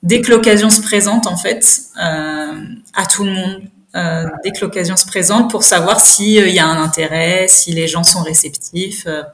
dès 0.03 0.21
que 0.21 0.31
l'occasion 0.31 0.69
se 0.69 0.83
présente, 0.83 1.27
en 1.27 1.37
fait, 1.37 1.83
euh, 2.03 2.61
à 2.95 3.07
tout 3.07 3.25
le 3.25 3.31
monde, 3.31 3.63
euh, 3.97 4.25
dès 4.45 4.53
que 4.53 4.61
l'occasion 4.61 4.97
se 4.97 5.07
présente 5.07 5.51
pour 5.51 5.65
savoir 5.65 6.01
s'il 6.01 6.39
euh, 6.39 6.49
y 6.49 6.61
a 6.61 6.67
un 6.67 6.81
intérêt, 6.81 7.47
si 7.49 7.73
les 7.73 7.89
gens 7.89 8.05
sont 8.05 8.23
réceptifs, 8.23 9.05
euh, 9.09 9.25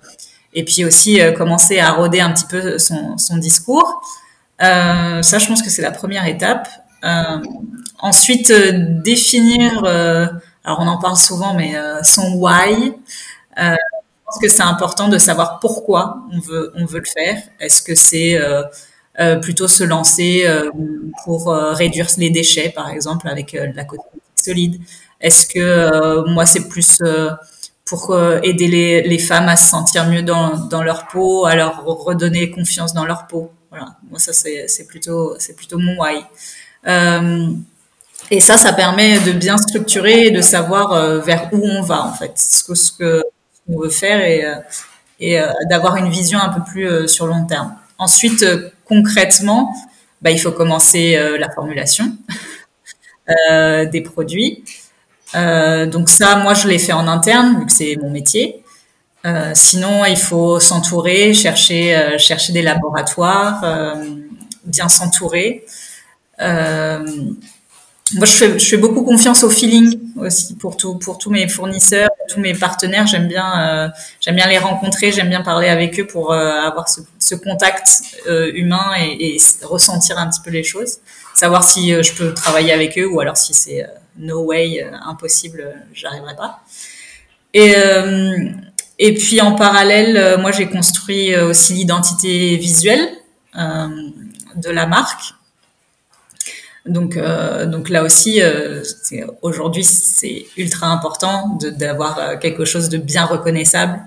et 0.54 0.64
puis 0.64 0.86
aussi 0.86 1.20
commencer 1.36 1.80
à 1.80 1.92
roder 1.92 2.20
un 2.20 2.32
petit 2.32 2.46
peu 2.46 2.78
son, 2.78 3.18
son 3.18 3.36
discours. 3.36 4.00
ça, 4.58 5.20
je 5.20 5.46
pense 5.46 5.60
que 5.60 5.68
c'est 5.68 5.82
la 5.82 5.90
première 5.90 6.26
étape. 6.26 6.66
ensuite, 7.98 8.50
définir 9.04 9.84
alors 9.84 10.80
on 10.80 10.86
en 10.86 10.96
parle 10.96 11.18
souvent, 11.18 11.52
mais 11.52 11.74
son 12.02 12.36
why. 12.36 12.94
je 13.58 13.76
pense 14.24 14.38
que 14.40 14.48
c'est 14.48 14.62
important 14.62 15.08
de 15.08 15.18
savoir 15.18 15.58
pourquoi 15.60 16.22
on 16.32 16.40
veut 16.40 16.72
on 16.74 16.86
veut 16.86 17.00
le 17.00 17.04
faire. 17.04 17.36
Est-ce 17.60 17.82
que 17.82 17.94
c'est 17.94 18.40
plutôt 19.42 19.68
se 19.68 19.84
lancer 19.84 20.46
pour 21.24 21.48
réduire 21.52 22.06
les 22.16 22.30
déchets, 22.30 22.70
par 22.70 22.88
exemple, 22.88 23.28
avec 23.28 23.52
la 23.52 23.84
cosmétique 23.84 24.22
Est-ce 25.20 25.46
que 25.46 26.28
moi 26.28 26.46
c'est 26.46 26.68
plus 26.68 27.02
pour 27.84 28.10
euh, 28.10 28.40
aider 28.42 28.66
les, 29.02 29.18
femmes 29.18 29.48
à 29.48 29.56
se 29.56 29.70
sentir 29.70 30.06
mieux 30.08 30.22
dans, 30.22 30.82
leur 30.82 31.06
peau, 31.06 31.46
à 31.46 31.54
leur 31.54 31.84
redonner 31.84 32.50
confiance 32.50 32.92
dans 32.94 33.04
leur 33.04 33.26
peau? 33.26 33.52
Moi 34.10 34.18
ça 34.18 34.32
c'est 34.32 34.86
plutôt 34.86 35.36
mon 35.78 35.96
why. 35.98 36.24
Euh, 36.86 37.48
et 38.30 38.40
ça, 38.40 38.56
ça 38.56 38.72
permet 38.72 39.20
de 39.20 39.32
bien 39.32 39.56
structurer 39.56 40.26
et 40.26 40.30
de 40.30 40.40
savoir 40.40 40.92
euh, 40.92 41.20
vers 41.20 41.48
où 41.52 41.64
on 41.64 41.82
va 41.82 42.04
en 42.04 42.12
fait, 42.12 42.32
ce 42.36 42.92
que 42.92 43.22
veut 43.68 43.88
faire 43.88 44.20
et 44.24 44.44
euh, 44.44 44.54
et 45.18 45.40
d'avoir 45.70 45.96
une 45.96 46.10
vision 46.10 46.38
un 46.38 46.50
peu 46.50 46.60
plus 46.62 47.08
sur 47.08 47.26
long 47.26 47.46
terme. 47.46 47.74
Ensuite, 47.96 48.44
concrètement, 48.84 49.72
bah, 50.20 50.30
il 50.30 50.38
faut 50.38 50.52
commencer 50.52 51.18
la 51.38 51.50
formulation 51.50 52.12
des 53.86 54.00
produits. 54.00 54.64
Euh, 55.34 55.86
donc 55.86 56.08
ça, 56.08 56.36
moi, 56.36 56.54
je 56.54 56.68
l'ai 56.68 56.78
fait 56.78 56.92
en 56.92 57.08
interne, 57.08 57.58
vu 57.60 57.66
que 57.66 57.72
c'est 57.72 57.96
mon 57.96 58.10
métier. 58.10 58.62
Euh, 59.24 59.52
sinon, 59.54 60.04
il 60.04 60.16
faut 60.16 60.60
s'entourer, 60.60 61.34
chercher, 61.34 61.96
euh, 61.96 62.18
des 62.50 62.62
laboratoires, 62.62 63.62
euh, 63.64 63.94
bien 64.64 64.88
s'entourer. 64.88 65.64
Euh, 66.40 67.04
moi, 68.14 68.24
je 68.24 68.32
fais, 68.32 68.58
je 68.58 68.64
fais, 68.64 68.76
beaucoup 68.76 69.02
confiance 69.02 69.42
au 69.42 69.50
feeling 69.50 69.98
aussi 70.16 70.54
pour 70.54 70.76
tout, 70.76 70.94
pour 70.96 71.18
tous 71.18 71.30
mes 71.30 71.48
fournisseurs, 71.48 72.10
tous 72.28 72.40
mes 72.40 72.54
partenaires. 72.54 73.06
J'aime 73.06 73.26
bien, 73.26 73.92
j'aime 74.20 74.36
bien 74.36 74.46
les 74.46 74.58
rencontrer, 74.58 75.10
j'aime 75.10 75.28
bien 75.28 75.42
parler 75.42 75.68
avec 75.68 75.98
eux 75.98 76.06
pour 76.06 76.32
avoir 76.32 76.88
ce, 76.88 77.00
ce 77.18 77.34
contact 77.34 77.88
humain 78.28 78.92
et, 78.98 79.34
et, 79.34 79.38
ressentir 79.64 80.18
un 80.18 80.28
petit 80.28 80.40
peu 80.40 80.50
les 80.50 80.62
choses, 80.62 80.98
savoir 81.34 81.64
si 81.64 81.90
je 81.90 82.14
peux 82.14 82.32
travailler 82.32 82.72
avec 82.72 82.96
eux 82.96 83.08
ou 83.08 83.18
alors 83.18 83.36
si 83.36 83.54
c'est 83.54 83.84
no 84.18 84.44
way, 84.44 84.82
euh, 84.82 84.96
impossible, 85.04 85.60
euh, 85.60 85.72
j'arriverai 85.92 86.36
pas. 86.36 86.62
Et, 87.54 87.74
euh, 87.76 88.50
et 88.98 89.14
puis 89.14 89.40
en 89.40 89.54
parallèle, 89.54 90.38
moi 90.40 90.52
j'ai 90.52 90.68
construit 90.68 91.36
aussi 91.36 91.74
l'identité 91.74 92.56
visuelle 92.56 93.08
de 93.54 94.70
la 94.70 94.86
marque. 94.86 95.34
Donc, 96.86 97.18
donc 97.66 97.88
là 97.88 98.02
aussi, 98.02 98.40
aujourd'hui, 99.42 99.84
c'est 99.84 100.46
ultra 100.56 100.86
important 100.86 101.58
d'avoir 101.78 102.38
quelque 102.38 102.64
chose 102.64 102.88
de 102.88 102.98
bien 102.98 103.24
reconnaissable. 103.24 104.00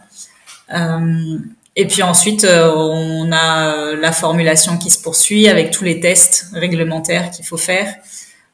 et 1.75 1.87
puis 1.87 2.03
ensuite, 2.03 2.45
on 2.45 3.31
a 3.31 3.95
la 3.95 4.11
formulation 4.11 4.77
qui 4.77 4.89
se 4.89 5.01
poursuit 5.01 5.47
avec 5.47 5.71
tous 5.71 5.83
les 5.83 5.99
tests 5.99 6.47
réglementaires 6.53 7.31
qu'il 7.31 7.45
faut 7.45 7.57
faire. 7.57 7.93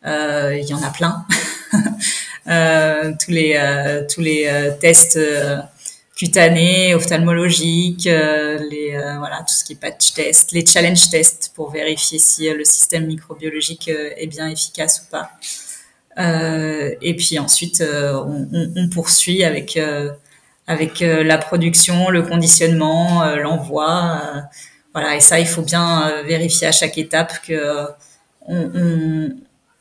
Euh, 0.05 0.55
il 0.55 0.65
y 0.65 0.73
en 0.73 0.83
a 0.83 0.89
plein. 0.89 1.25
Euh, 2.47 3.11
tous 3.19 3.31
les 3.31 3.55
euh, 3.57 4.03
tous 4.07 4.21
les 4.21 4.47
tests 4.79 5.17
cutanés, 6.15 6.95
ophtalmologiques, 6.95 8.05
les 8.05 8.97
voilà 9.17 9.39
tout 9.39 9.53
ce 9.53 9.63
qui 9.63 9.73
est 9.73 9.75
patch 9.75 10.13
test, 10.13 10.51
les 10.53 10.65
challenge 10.65 11.09
tests 11.09 11.51
pour 11.55 11.71
vérifier 11.71 12.19
si 12.19 12.49
le 12.49 12.63
système 12.63 13.05
microbiologique 13.05 13.89
est 13.89 14.27
bien 14.27 14.49
efficace 14.49 15.05
ou 15.05 15.11
pas. 15.11 15.31
et 17.01 17.15
puis 17.15 17.37
ensuite, 17.39 17.83
on, 17.83 18.47
on, 18.53 18.73
on, 18.75 18.89
poursuit 18.89 19.43
avec 19.43 19.77
avec 20.67 20.99
la 21.01 21.37
production, 21.37 22.09
le 22.09 22.21
conditionnement, 22.23 23.25
l'envoi. 23.35 24.47
voilà, 24.93 25.15
et 25.17 25.19
ça, 25.19 25.39
il 25.39 25.47
faut 25.47 25.63
bien 25.63 26.23
vérifier 26.23 26.67
à 26.67 26.71
chaque 26.71 26.97
étape 26.97 27.33
que 27.45 27.89
on, 28.47 28.71
on, 28.73 29.35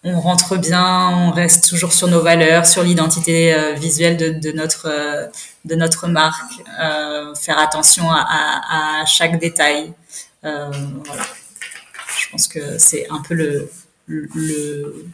on 0.04 0.20
rentre 0.20 0.56
bien, 0.58 1.08
on 1.08 1.30
reste 1.30 1.68
toujours 1.68 1.92
sur 1.92 2.08
nos 2.08 2.20
valeurs, 2.20 2.66
sur 2.66 2.82
l'identité 2.82 3.54
euh, 3.54 3.72
visuelle 3.72 4.16
de, 4.16 4.28
de 4.30 4.52
notre 4.52 4.86
euh, 4.88 5.26
de 5.64 5.74
notre 5.74 6.08
marque, 6.08 6.62
euh, 6.78 7.34
faire 7.34 7.58
attention 7.58 8.10
à, 8.10 9.02
chaque 9.06 9.38
détail. 9.40 9.94
Je 10.42 12.30
pense 12.30 12.48
que 12.48 12.78
c'est 12.78 13.06
un 13.10 13.22
peu 13.22 13.34
le 13.34 13.70
le, 14.06 15.06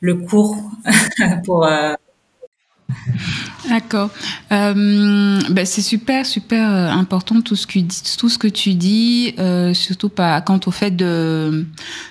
le 0.00 0.14
cours 0.16 0.56
pour 1.44 1.68
D'accord. 3.68 4.10
Euh, 4.52 5.40
ben 5.50 5.64
c'est 5.64 5.80
super, 5.80 6.26
super 6.26 6.70
euh, 6.70 6.88
important 6.90 7.40
tout 7.40 7.56
ce 7.56 7.66
que 7.66 7.78
tout 8.18 8.28
ce 8.28 8.36
que 8.36 8.48
tu 8.48 8.74
dis, 8.74 9.34
euh, 9.38 9.72
surtout 9.72 10.10
pas 10.10 10.40
quant 10.42 10.60
au 10.66 10.70
fait 10.70 10.90
de 10.90 11.66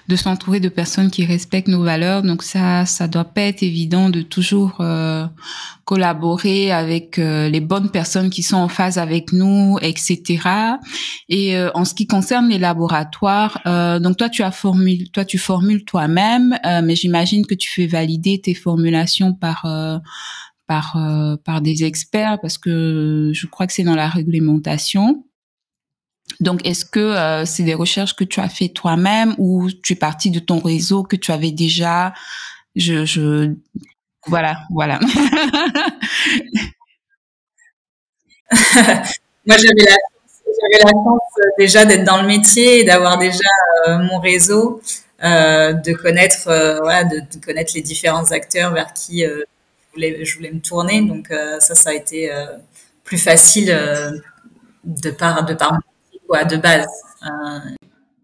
de 0.07 0.15
s'entourer 0.15 0.59
de 0.59 0.69
personnes 0.69 1.11
qui 1.11 1.25
respectent 1.25 1.67
nos 1.67 1.83
valeurs. 1.83 2.23
Donc 2.23 2.41
ça, 2.41 2.85
ça 2.85 3.07
doit 3.07 3.23
pas 3.23 3.41
être 3.41 3.61
évident 3.61 4.09
de 4.09 4.21
toujours 4.21 4.77
euh, 4.79 5.25
collaborer 5.85 6.71
avec 6.71 7.19
euh, 7.19 7.49
les 7.49 7.59
bonnes 7.59 7.91
personnes 7.91 8.31
qui 8.31 8.41
sont 8.41 8.57
en 8.57 8.67
phase 8.67 8.97
avec 8.97 9.31
nous, 9.31 9.77
etc. 9.81 10.39
Et 11.29 11.55
en 11.75 11.85
ce 11.85 11.93
qui 11.93 12.07
concerne 12.07 12.49
les 12.49 12.57
laboratoires, 12.57 13.59
donc 14.01 14.17
toi 14.17 14.29
tu 14.29 14.43
as 14.43 14.51
formule, 14.51 15.09
toi 15.11 15.25
tu 15.25 15.37
formules 15.37 15.83
toi-même, 15.85 16.57
mais 16.83 16.95
j'imagine 16.95 17.45
que 17.45 17.55
tu 17.55 17.69
fais 17.69 17.87
valider 17.87 18.39
tes 18.41 18.53
formulations 18.53 19.33
par 19.33 19.65
par 20.67 20.95
euh, 20.97 21.35
par 21.43 21.61
des 21.61 21.83
experts 21.83 22.39
parce 22.41 22.57
que 22.57 23.31
je 23.33 23.47
crois 23.47 23.67
que 23.67 23.73
c'est 23.73 23.83
dans 23.83 23.95
la 23.95 24.07
réglementation. 24.07 25.25
Donc, 26.39 26.65
est-ce 26.65 26.85
que 26.85 26.99
euh, 26.99 27.45
c'est 27.45 27.63
des 27.63 27.73
recherches 27.73 28.15
que 28.15 28.23
tu 28.23 28.39
as 28.39 28.49
fait 28.49 28.69
toi-même 28.69 29.35
ou 29.37 29.69
tu 29.71 29.93
es 29.93 29.95
parti 29.95 30.31
de 30.31 30.39
ton 30.39 30.59
réseau 30.59 31.03
que 31.03 31.15
tu 31.15 31.31
avais 31.31 31.51
déjà? 31.51 32.13
Je, 32.75 33.53
voilà, 34.25 34.61
voilà. 34.71 34.99
Moi, 39.45 39.57
j'avais 39.57 39.83
la, 39.83 39.97
chance 40.89 41.21
euh, 41.39 41.49
déjà 41.59 41.85
d'être 41.85 42.05
dans 42.05 42.21
le 42.21 42.27
métier 42.27 42.79
et 42.79 42.83
d'avoir 42.83 43.17
déjà 43.17 43.37
mon 43.87 44.19
réseau, 44.19 44.81
de 45.21 45.93
connaître, 45.93 46.45
voilà, 46.81 47.03
de, 47.03 47.21
connaître 47.45 47.73
les 47.75 47.81
différents 47.81 48.31
acteurs 48.31 48.73
vers 48.73 48.93
qui 48.93 49.25
voulais 49.95 50.51
me 50.51 50.59
tourner. 50.59 51.01
Donc 51.01 51.31
euh, 51.31 51.59
ça, 51.59 51.75
ça 51.75 51.91
a 51.91 51.93
été 51.93 52.31
euh, 52.31 52.45
plus 53.03 53.17
facile 53.17 53.69
euh, 53.69 54.11
de 54.83 55.11
par 55.11 55.45
de 55.45 55.53
par 55.53 55.79
quoi, 56.27 56.43
de 56.43 56.57
base. 56.57 56.87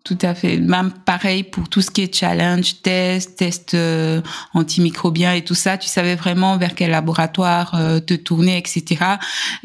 Tout 0.04 0.18
à 0.22 0.34
fait. 0.34 0.58
Même 0.58 0.92
pareil 1.06 1.44
pour 1.44 1.70
tout 1.70 1.82
ce 1.82 1.92
qui 1.92 2.02
est 2.02 2.16
challenge, 2.16 2.82
test, 2.82 3.38
test 3.38 3.74
euh, 3.74 4.22
antimicrobien 4.54 5.34
et 5.34 5.44
tout 5.44 5.56
ça. 5.56 5.78
Tu 5.78 5.88
savais 5.88 6.16
vraiment 6.16 6.58
vers 6.58 6.74
quel 6.74 6.92
laboratoire 6.92 7.78
te 8.08 8.16
tourner, 8.16 8.58
etc. 8.58 9.06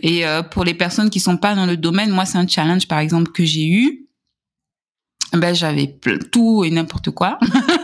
Et 0.03 0.25
pour 0.51 0.65
les 0.65 0.75
personnes 0.75 1.09
qui 1.09 1.21
sont 1.21 1.39
pas 1.39 1.55
dans 1.55 1.67
le 1.67 1.77
domaine, 1.77 2.11
moi, 2.11 2.27
c'est 2.27 2.37
un 2.37 2.47
challenge, 2.47 2.87
par 2.89 2.99
exemple, 2.99 3.31
que 3.33 3.45
j'ai 3.45 3.67
eu. 3.67 4.07
Ben, 5.33 5.55
j'avais 5.55 5.97
tout 6.31 6.65
et 6.65 6.71
n'importe 6.71 7.11
quoi. 7.11 7.39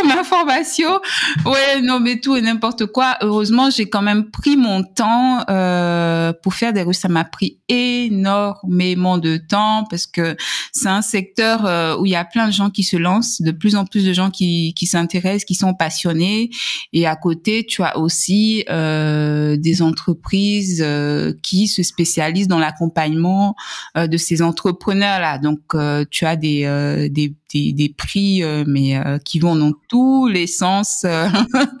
comme 0.00 0.10
information. 0.10 1.00
Ouais, 1.44 1.80
non, 1.82 2.00
mais 2.00 2.20
tout 2.20 2.36
et 2.36 2.40
n'importe 2.40 2.86
quoi. 2.86 3.16
Heureusement, 3.20 3.70
j'ai 3.70 3.88
quand 3.88 4.02
même 4.02 4.30
pris 4.30 4.56
mon 4.56 4.82
temps 4.82 5.44
euh, 5.48 6.32
pour 6.42 6.54
faire 6.54 6.72
des 6.72 6.80
recherches. 6.82 6.96
Ça 6.96 7.08
m'a 7.08 7.24
pris 7.24 7.58
énormément 7.68 9.18
de 9.18 9.36
temps 9.36 9.84
parce 9.90 10.06
que 10.06 10.36
c'est 10.72 10.88
un 10.88 11.02
secteur 11.02 11.66
euh, 11.66 11.96
où 11.98 12.06
il 12.06 12.12
y 12.12 12.16
a 12.16 12.24
plein 12.24 12.46
de 12.46 12.52
gens 12.52 12.70
qui 12.70 12.84
se 12.84 12.96
lancent, 12.96 13.42
de 13.42 13.50
plus 13.50 13.76
en 13.76 13.84
plus 13.84 14.04
de 14.04 14.12
gens 14.12 14.30
qui, 14.30 14.72
qui 14.74 14.86
s'intéressent, 14.86 15.44
qui 15.44 15.54
sont 15.54 15.74
passionnés. 15.74 16.50
Et 16.92 17.06
à 17.06 17.16
côté, 17.16 17.66
tu 17.66 17.82
as 17.82 17.98
aussi 17.98 18.64
euh, 18.70 19.56
des 19.56 19.82
entreprises 19.82 20.82
euh, 20.84 21.32
qui 21.42 21.68
se 21.68 21.82
spécialisent 21.82 22.48
dans 22.48 22.58
l'accompagnement 22.58 23.54
euh, 23.96 24.06
de 24.06 24.16
ces 24.16 24.42
entrepreneurs-là. 24.42 25.38
Donc, 25.38 25.60
tu 26.10 26.24
as 26.24 26.36
des, 26.36 27.08
des, 27.10 27.34
des, 27.52 27.72
des 27.72 27.88
prix, 27.88 28.42
mais 28.66 28.98
qui 29.24 29.38
vont 29.38 29.56
dans 29.56 29.72
tous 29.88 30.26
les 30.26 30.46
sens. 30.46 31.04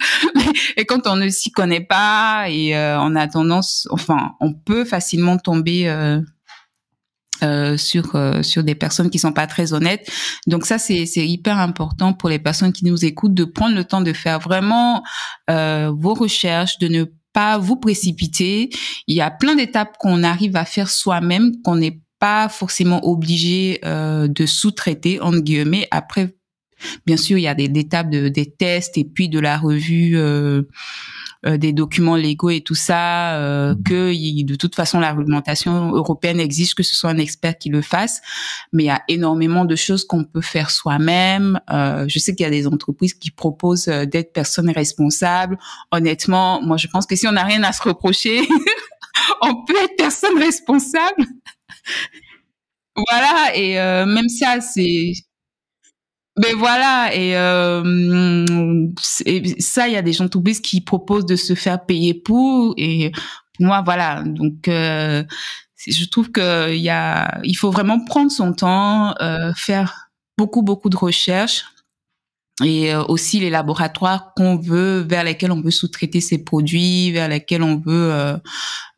et 0.76 0.84
quand 0.84 1.06
on 1.06 1.16
ne 1.16 1.28
s'y 1.28 1.50
connaît 1.50 1.84
pas 1.84 2.46
et 2.48 2.76
on 2.76 3.14
a 3.16 3.26
tendance, 3.28 3.88
enfin, 3.90 4.32
on 4.40 4.52
peut 4.52 4.84
facilement 4.84 5.38
tomber 5.38 5.88
euh, 5.88 6.20
euh, 7.42 7.76
sur 7.76 8.16
euh, 8.16 8.42
sur 8.42 8.64
des 8.64 8.74
personnes 8.74 9.10
qui 9.10 9.18
sont 9.18 9.32
pas 9.32 9.46
très 9.46 9.74
honnêtes. 9.74 10.10
Donc 10.46 10.64
ça 10.64 10.78
c'est 10.78 11.04
c'est 11.04 11.26
hyper 11.26 11.58
important 11.58 12.14
pour 12.14 12.30
les 12.30 12.38
personnes 12.38 12.72
qui 12.72 12.86
nous 12.86 13.04
écoutent 13.04 13.34
de 13.34 13.44
prendre 13.44 13.74
le 13.74 13.84
temps 13.84 14.00
de 14.00 14.12
faire 14.12 14.40
vraiment 14.40 15.02
vos 15.48 16.14
recherches, 16.14 16.78
de 16.78 16.88
ne 16.88 17.04
pas 17.34 17.58
vous 17.58 17.76
précipiter. 17.76 18.70
Il 19.06 19.14
y 19.14 19.20
a 19.20 19.30
plein 19.30 19.54
d'étapes 19.54 19.98
qu'on 19.98 20.22
arrive 20.22 20.56
à 20.56 20.64
faire 20.64 20.88
soi-même 20.88 21.60
qu'on 21.62 21.76
n'est 21.76 22.00
pas 22.18 22.48
forcément 22.48 23.06
obligé 23.06 23.80
de 23.82 24.46
sous-traiter 24.46 25.20
entre 25.20 25.40
guillemets. 25.40 25.86
Après, 25.90 26.35
bien 27.06 27.16
sûr, 27.16 27.38
il 27.38 27.42
y 27.42 27.48
a 27.48 27.54
des, 27.54 27.70
étapes 27.74 28.10
de, 28.10 28.28
des 28.28 28.46
tests 28.46 28.98
et 28.98 29.04
puis 29.04 29.28
de 29.28 29.38
la 29.38 29.58
revue 29.58 30.16
euh, 31.46 31.58
des 31.58 31.72
documents 31.72 32.16
légaux 32.16 32.50
et 32.50 32.60
tout 32.60 32.74
ça, 32.74 33.36
euh, 33.36 33.74
mmh. 33.74 33.82
que 33.84 34.42
de 34.42 34.54
toute 34.56 34.74
façon 34.74 34.98
la 34.98 35.12
réglementation 35.12 35.92
européenne 35.92 36.40
exige 36.40 36.74
que 36.74 36.82
ce 36.82 36.96
soit 36.96 37.10
un 37.10 37.18
expert 37.18 37.56
qui 37.58 37.68
le 37.68 37.82
fasse. 37.82 38.20
Mais 38.72 38.84
il 38.84 38.86
y 38.86 38.90
a 38.90 39.02
énormément 39.08 39.64
de 39.64 39.76
choses 39.76 40.04
qu'on 40.04 40.24
peut 40.24 40.40
faire 40.40 40.70
soi-même. 40.70 41.60
Euh, 41.70 42.06
je 42.08 42.18
sais 42.18 42.34
qu'il 42.34 42.44
y 42.44 42.46
a 42.46 42.50
des 42.50 42.66
entreprises 42.66 43.14
qui 43.14 43.30
proposent 43.30 43.88
euh, 43.88 44.06
d'être 44.06 44.32
personne 44.32 44.70
responsable. 44.70 45.58
Honnêtement, 45.92 46.62
moi 46.62 46.76
je 46.76 46.88
pense 46.88 47.06
que 47.06 47.16
si 47.16 47.28
on 47.28 47.32
n'a 47.32 47.44
rien 47.44 47.62
à 47.62 47.72
se 47.72 47.82
reprocher, 47.82 48.40
on 49.42 49.64
peut 49.64 49.76
être 49.84 49.96
personne 49.96 50.38
responsable. 50.38 51.26
voilà, 52.96 53.54
et 53.54 53.78
euh, 53.78 54.06
même 54.06 54.28
ça, 54.28 54.60
c'est 54.60 55.12
ben 56.36 56.54
voilà, 56.56 57.14
et, 57.14 57.36
euh, 57.36 57.82
ça, 59.58 59.88
il 59.88 59.94
y 59.94 59.96
a 59.96 60.02
des 60.02 60.12
gens 60.12 60.24
entreprises 60.24 60.60
qui 60.60 60.82
proposent 60.82 61.24
de 61.24 61.36
se 61.36 61.54
faire 61.54 61.84
payer 61.86 62.12
pour, 62.12 62.74
et 62.76 63.10
moi, 63.58 63.82
voilà. 63.82 64.22
Donc, 64.22 64.68
euh, 64.68 65.24
je 65.86 66.04
trouve 66.06 66.30
que 66.30 66.74
il 66.74 66.80
y 66.80 66.90
a, 66.90 67.40
il 67.42 67.54
faut 67.54 67.70
vraiment 67.70 68.04
prendre 68.04 68.30
son 68.30 68.52
temps, 68.52 69.14
euh, 69.22 69.52
faire 69.54 70.10
beaucoup, 70.36 70.62
beaucoup 70.62 70.90
de 70.90 70.96
recherches 70.96 71.64
et 72.64 72.94
euh, 72.94 73.04
aussi 73.04 73.38
les 73.38 73.50
laboratoires 73.50 74.32
qu'on 74.34 74.56
veut 74.56 75.00
vers 75.00 75.24
lesquels 75.24 75.52
on 75.52 75.60
veut 75.60 75.70
sous-traiter 75.70 76.20
ses 76.20 76.38
produits, 76.38 77.12
vers 77.12 77.28
lesquels 77.28 77.62
on 77.62 77.76
veut 77.76 78.10
euh, 78.12 78.36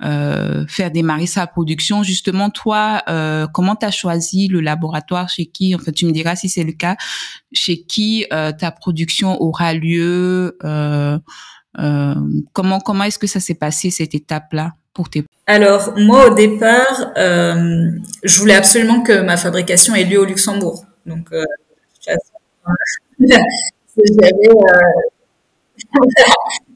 euh, 0.04 0.64
faire 0.68 0.92
démarrer 0.92 1.26
sa 1.26 1.46
production. 1.48 2.04
Justement, 2.04 2.50
toi, 2.50 3.02
euh, 3.08 3.48
comment 3.52 3.74
tu 3.74 3.84
as 3.84 3.90
choisi 3.90 4.46
le 4.46 4.60
laboratoire? 4.60 5.28
Chez 5.28 5.46
qui, 5.46 5.74
en 5.74 5.78
fait, 5.78 5.90
tu 5.90 6.06
me 6.06 6.12
diras 6.12 6.36
si 6.36 6.48
c'est 6.48 6.62
le 6.62 6.72
cas, 6.72 6.96
chez 7.52 7.82
qui 7.82 8.26
euh, 8.32 8.52
ta 8.52 8.70
production 8.70 9.40
aura 9.42 9.74
lieu? 9.74 10.56
Comment 12.52 12.80
comment 12.80 13.04
est-ce 13.04 13.18
que 13.18 13.26
ça 13.26 13.40
s'est 13.40 13.54
passé 13.54 13.90
cette 13.90 14.14
étape-là 14.14 14.74
pour 14.94 15.10
tes 15.10 15.24
Alors 15.46 15.94
moi, 15.96 16.30
au 16.30 16.34
départ, 16.34 17.12
je 17.16 18.38
voulais 18.38 18.54
absolument 18.54 19.02
que 19.02 19.20
ma 19.20 19.36
fabrication 19.36 19.96
ait 19.96 20.04
lieu 20.04 20.20
au 20.20 20.24
Luxembourg. 20.24 20.84
Donc 21.06 21.30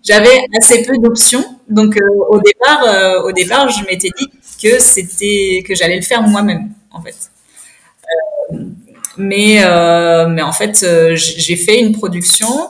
j'avais 0.03 0.47
assez 0.61 0.83
peu 0.83 0.99
d'options. 0.99 1.45
Donc 1.69 1.97
euh, 1.97 2.09
au 2.29 2.41
départ, 2.41 2.83
euh, 2.85 3.23
au 3.23 3.33
départ, 3.33 3.69
je 3.71 3.85
m'étais 3.85 4.11
dit 4.19 4.29
que 4.63 4.81
c'était 4.81 5.65
que 5.67 5.75
j'allais 5.75 5.97
le 5.97 6.03
faire 6.03 6.23
moi-même, 6.23 6.71
en 6.91 7.01
fait. 7.01 7.17
Euh, 8.53 8.57
mais 9.17 9.61
mais 10.29 10.43
en 10.43 10.53
fait, 10.53 10.85
j'ai 11.15 11.57
fait 11.57 11.81
une 11.81 11.93
production, 11.93 12.69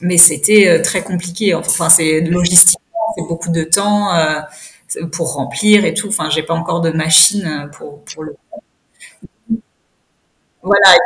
mais 0.00 0.18
c'était 0.18 0.80
très 0.82 1.02
compliqué. 1.02 1.54
Enfin, 1.54 1.88
c'est 1.88 2.20
logistique, 2.20 2.78
c'est 3.16 3.26
beaucoup 3.28 3.50
de 3.50 3.64
temps 3.64 4.10
pour 5.12 5.34
remplir 5.34 5.84
et 5.84 5.94
tout. 5.94 6.08
Enfin, 6.08 6.30
j'ai 6.30 6.42
pas 6.42 6.54
encore 6.54 6.80
de 6.80 6.90
machine 6.90 7.70
pour 7.76 8.02
pour 8.04 8.24
le. 8.24 8.36
Voilà, 10.62 10.96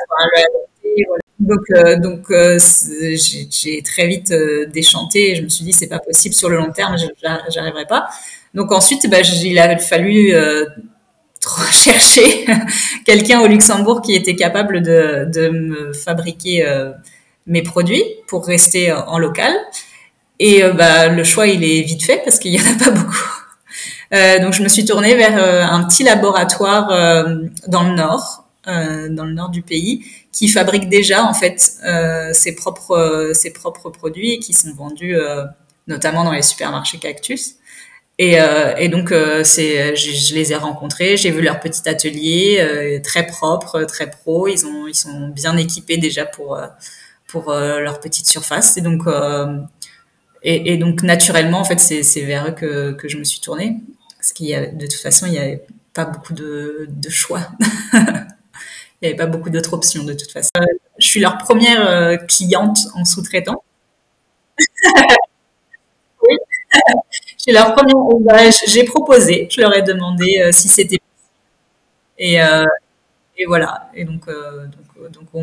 donc, 1.42 1.60
euh, 1.74 1.98
donc 1.98 2.30
euh, 2.30 2.58
j'ai 3.18 3.82
très 3.82 4.06
vite 4.06 4.30
euh, 4.30 4.66
déchanté 4.66 5.32
et 5.32 5.36
je 5.36 5.42
me 5.42 5.48
suis 5.48 5.64
dit 5.64 5.72
c'est 5.72 5.88
pas 5.88 5.98
possible 5.98 6.34
sur 6.34 6.48
le 6.48 6.56
long 6.56 6.70
terme, 6.70 6.96
j'arriverai 7.48 7.86
pas. 7.86 8.08
Donc 8.54 8.70
ensuite, 8.70 9.10
bah, 9.10 9.18
il 9.20 9.58
a 9.58 9.76
fallu 9.78 10.34
chercher 11.72 12.46
quelqu'un 13.04 13.40
au 13.40 13.46
Luxembourg 13.46 14.02
qui 14.02 14.14
était 14.14 14.36
capable 14.36 14.82
de, 14.82 15.26
de 15.32 15.48
me 15.48 15.92
fabriquer 15.92 16.64
mes 17.46 17.62
produits 17.62 18.04
pour 18.28 18.46
rester 18.46 18.92
en 18.92 19.18
local. 19.18 19.52
Et 20.38 20.62
bah, 20.74 21.08
le 21.08 21.24
choix, 21.24 21.46
il 21.46 21.64
est 21.64 21.82
vite 21.82 22.04
fait 22.04 22.20
parce 22.24 22.38
qu'il 22.38 22.52
y 22.52 22.60
en 22.60 22.72
a 22.72 22.84
pas 22.84 22.90
beaucoup. 22.90 23.30
Euh, 24.12 24.38
donc 24.40 24.52
je 24.52 24.62
me 24.62 24.68
suis 24.68 24.84
tournée 24.84 25.14
vers 25.14 25.72
un 25.72 25.82
petit 25.84 26.04
laboratoire 26.04 26.88
dans 27.68 27.82
le 27.84 27.94
nord, 27.94 28.41
dans 28.66 29.24
le 29.24 29.32
nord 29.32 29.48
du 29.50 29.62
pays, 29.62 30.04
qui 30.32 30.48
fabrique 30.48 30.88
déjà 30.88 31.24
en 31.24 31.34
fait 31.34 31.74
euh, 31.84 32.32
ses 32.32 32.54
propres 32.54 32.96
euh, 32.96 33.34
ses 33.34 33.52
propres 33.52 33.90
produits 33.90 34.40
qui 34.40 34.54
sont 34.54 34.72
vendus 34.74 35.14
euh, 35.14 35.44
notamment 35.86 36.24
dans 36.24 36.32
les 36.32 36.42
supermarchés 36.42 36.98
Cactus. 36.98 37.56
Et, 38.18 38.40
euh, 38.40 38.74
et 38.76 38.88
donc 38.88 39.10
je, 39.10 40.34
les 40.34 40.52
ai 40.52 40.56
rencontrés, 40.56 41.16
j'ai 41.16 41.30
vu 41.30 41.42
leur 41.42 41.60
petit 41.60 41.88
atelier 41.88 43.00
très 43.02 43.26
propre, 43.26 43.84
très 43.84 44.10
pro. 44.10 44.48
Ils 44.48 44.66
ont 44.66 44.86
ils 44.86 44.94
sont 44.94 45.28
bien 45.28 45.56
équipés 45.56 45.96
déjà 45.96 46.24
pour 46.26 46.56
leur 47.50 48.00
petite 48.00 48.26
surface. 48.26 48.76
Et 48.76 48.80
donc 48.80 49.02
et, 50.44 50.74
et, 50.74 50.84
naturellement 51.02 51.60
en 51.60 51.64
fait 51.64 51.80
c'est 51.80 52.20
vers 52.20 52.48
eux 52.48 52.52
que 52.92 53.08
je 53.08 53.16
me 53.16 53.24
suis 53.24 53.40
tournée 53.40 53.76
parce 54.16 54.32
qu'il 54.32 54.46
y 54.46 54.54
a 54.54 54.66
de 54.66 54.86
toute 54.86 55.00
façon 55.00 55.26
il 55.26 55.32
y 55.32 55.38
avait 55.38 55.64
pas 55.92 56.04
beaucoup 56.04 56.34
de 56.34 56.88
choix. 57.08 57.48
Il 59.02 59.06
n'y 59.06 59.14
avait 59.14 59.16
pas 59.16 59.26
beaucoup 59.26 59.50
d'autres 59.50 59.74
options 59.74 60.04
de 60.04 60.12
toute 60.12 60.30
façon. 60.30 60.50
Euh, 60.56 60.64
je 60.96 61.06
suis 61.08 61.18
leur 61.18 61.36
première 61.38 61.88
euh, 61.88 62.16
cliente 62.16 62.78
en 62.94 63.04
sous-traitant. 63.04 63.64
oui. 66.22 66.36
j'ai 67.44 67.52
leur 67.52 67.74
première. 67.74 67.96
Bah, 68.20 68.48
j'ai 68.68 68.84
proposé, 68.84 69.48
je 69.50 69.60
leur 69.60 69.76
ai 69.76 69.82
demandé 69.82 70.40
euh, 70.40 70.52
si 70.52 70.68
c'était 70.68 71.00
et, 72.16 72.36
et 73.36 73.44
voilà. 73.46 73.90
Et 73.94 74.04
donc, 74.04 74.26
donc, 74.26 75.10
donc 75.10 75.26
on... 75.34 75.42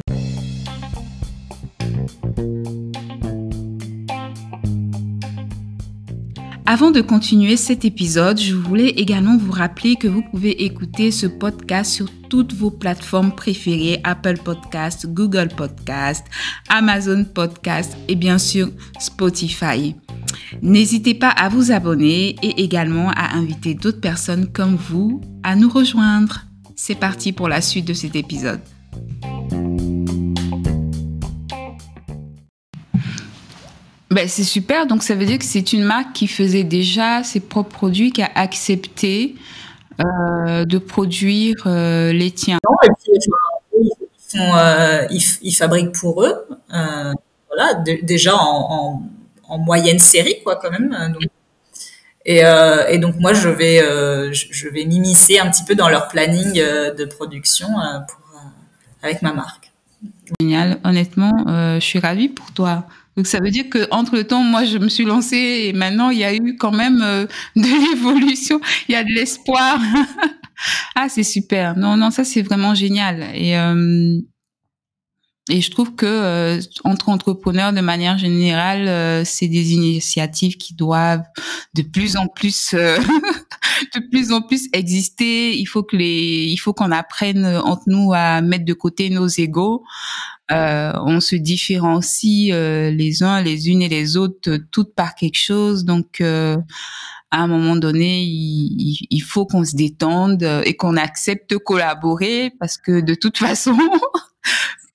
Avant 6.71 6.91
de 6.91 7.01
continuer 7.01 7.57
cet 7.57 7.83
épisode, 7.83 8.39
je 8.39 8.53
voulais 8.53 8.89
également 8.89 9.37
vous 9.37 9.51
rappeler 9.51 9.95
que 9.95 10.07
vous 10.07 10.21
pouvez 10.21 10.65
écouter 10.65 11.09
ce 11.09 11.25
podcast 11.25 11.91
sur 11.91 12.05
toutes 12.29 12.53
vos 12.53 12.69
plateformes 12.69 13.31
préférées, 13.31 13.99
Apple 14.03 14.37
Podcast, 14.37 15.07
Google 15.07 15.47
Podcast, 15.47 16.27
Amazon 16.69 17.25
Podcast 17.25 17.97
et 18.07 18.15
bien 18.15 18.37
sûr 18.37 18.69
Spotify. 18.99 19.95
N'hésitez 20.61 21.15
pas 21.15 21.29
à 21.29 21.49
vous 21.49 21.71
abonner 21.71 22.35
et 22.43 22.61
également 22.61 23.09
à 23.15 23.35
inviter 23.35 23.73
d'autres 23.73 23.99
personnes 23.99 24.51
comme 24.51 24.75
vous 24.75 25.21
à 25.41 25.55
nous 25.55 25.69
rejoindre. 25.69 26.41
C'est 26.75 26.99
parti 26.99 27.31
pour 27.31 27.49
la 27.49 27.61
suite 27.61 27.87
de 27.87 27.93
cet 27.93 28.15
épisode. 28.15 28.61
Ben, 34.11 34.27
c'est 34.27 34.43
super. 34.43 34.87
Donc, 34.87 35.03
ça 35.03 35.13
veut 35.13 35.25
dire 35.25 35.37
que 35.37 35.45
c'est 35.45 35.71
une 35.71 35.83
marque 35.83 36.13
qui 36.13 36.27
faisait 36.27 36.63
déjà 36.63 37.23
ses 37.23 37.39
propres 37.39 37.69
produits, 37.69 38.11
qui 38.11 38.23
a 38.23 38.29
accepté 38.35 39.35
euh, 39.99 40.65
de 40.65 40.77
produire 40.77 41.55
euh, 41.67 42.11
les 42.11 42.31
tiens. 42.31 42.57
Non, 42.67 42.75
et 42.83 42.89
puis, 42.97 43.11
ils, 44.33 44.41
euh, 44.41 45.07
ils, 45.41 45.53
fabriquent 45.53 45.91
pour 45.91 46.23
eux, 46.23 46.47
voilà, 46.69 47.73
déjà 48.01 48.35
en, 48.35 49.03
en, 49.47 49.57
moyenne 49.57 49.99
série, 49.99 50.41
quoi, 50.43 50.55
quand 50.55 50.71
même. 50.71 50.89
Donc, 51.13 51.23
et, 52.25 52.41
et, 52.89 52.97
donc, 52.97 53.15
moi, 53.19 53.33
je 53.33 53.49
vais, 53.49 53.79
je 54.31 54.69
vais 54.69 54.85
m'immiscer 54.85 55.37
un 55.37 55.51
petit 55.51 55.63
peu 55.63 55.75
dans 55.75 55.89
leur 55.89 56.07
planning 56.07 56.53
de 56.53 57.05
production 57.05 57.67
pour, 58.07 58.41
avec 59.03 59.21
ma 59.21 59.33
marque. 59.33 59.71
Génial. 60.39 60.79
Honnêtement, 60.83 61.43
je 61.75 61.85
suis 61.85 61.99
ravie 61.99 62.29
pour 62.29 62.51
toi. 62.53 62.85
Donc 63.15 63.27
ça 63.27 63.39
veut 63.39 63.51
dire 63.51 63.69
que 63.69 63.87
entre 63.91 64.15
le 64.15 64.23
temps, 64.23 64.43
moi 64.43 64.63
je 64.63 64.77
me 64.77 64.89
suis 64.89 65.05
lancée 65.05 65.65
et 65.65 65.73
maintenant 65.73 66.09
il 66.09 66.19
y 66.19 66.23
a 66.23 66.33
eu 66.33 66.55
quand 66.57 66.71
même 66.71 67.01
euh, 67.01 67.25
de 67.55 67.63
l'évolution, 67.91 68.61
il 68.87 68.93
y 68.93 68.95
a 68.95 69.03
de 69.03 69.09
l'espoir. 69.09 69.79
ah 70.95 71.09
c'est 71.09 71.23
super. 71.23 71.77
Non 71.77 71.97
non 71.97 72.11
ça 72.11 72.23
c'est 72.23 72.41
vraiment 72.41 72.75
génial 72.75 73.25
et 73.33 73.57
euh, 73.57 74.19
et 75.51 75.61
je 75.61 75.71
trouve 75.71 75.95
que 75.95 76.05
euh, 76.05 76.61
entre 76.83 77.09
entrepreneurs 77.09 77.73
de 77.73 77.81
manière 77.81 78.19
générale, 78.19 79.25
c'est 79.25 79.47
des 79.47 79.73
initiatives 79.73 80.57
qui 80.57 80.75
doivent 80.75 81.23
de 81.73 81.81
plus 81.81 82.17
en 82.17 82.27
plus 82.27 82.69
de 83.95 84.09
plus 84.11 84.31
en 84.31 84.41
plus 84.41 84.69
exister. 84.73 85.57
Il 85.57 85.65
faut 85.65 85.81
que 85.81 85.97
les 85.97 86.45
il 86.47 86.57
faut 86.57 86.73
qu'on 86.73 86.91
apprenne 86.91 87.45
entre 87.45 87.83
nous 87.87 88.13
à 88.13 88.41
mettre 88.41 88.65
de 88.65 88.73
côté 88.73 89.09
nos 89.09 89.27
égaux 89.27 89.83
euh, 90.51 90.93
on 91.03 91.19
se 91.19 91.35
différencie 91.35 92.51
euh, 92.51 92.89
les 92.89 93.21
uns 93.21 93.41
les 93.41 93.69
unes 93.69 93.83
et 93.83 93.89
les 93.89 94.17
autres 94.17 94.57
toutes 94.71 94.95
par 94.95 95.15
quelque 95.15 95.37
chose. 95.37 95.85
Donc, 95.85 96.21
euh, 96.21 96.57
à 97.29 97.43
un 97.43 97.47
moment 97.47 97.75
donné, 97.75 98.23
il, 98.23 99.21
faut 99.21 99.45
qu'on 99.45 99.63
se 99.63 99.75
détende 99.75 100.41
et 100.65 100.75
qu'on 100.75 100.97
accepte 100.97 101.51
de 101.51 101.57
collaborer 101.57 102.51
parce 102.59 102.77
que 102.77 103.01
de 103.01 103.13
toute 103.13 103.37
façon, 103.45 103.77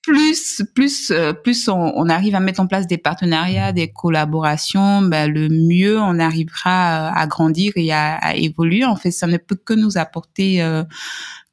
plus 0.01 0.61
plus 0.75 1.13
plus 1.43 1.69
on, 1.69 2.09
arrive 2.09 2.35
à 2.35 2.41
mettre 2.41 2.59
en 2.59 2.67
place 2.67 2.87
des 2.87 2.97
partenariats, 2.97 3.71
des 3.71 3.89
collaborations, 3.89 5.01
ben, 5.01 5.31
le 5.31 5.47
mieux 5.47 5.97
on 5.97 6.19
arrivera 6.19 7.07
à, 7.17 7.25
grandir 7.27 7.71
et 7.77 7.93
à, 7.93 8.15
à, 8.15 8.35
évoluer. 8.35 8.83
En 8.83 8.97
fait, 8.97 9.11
ça 9.11 9.27
ne 9.27 9.37
peut 9.37 9.55
que 9.55 9.73
nous 9.73 9.97
apporter 9.97 10.59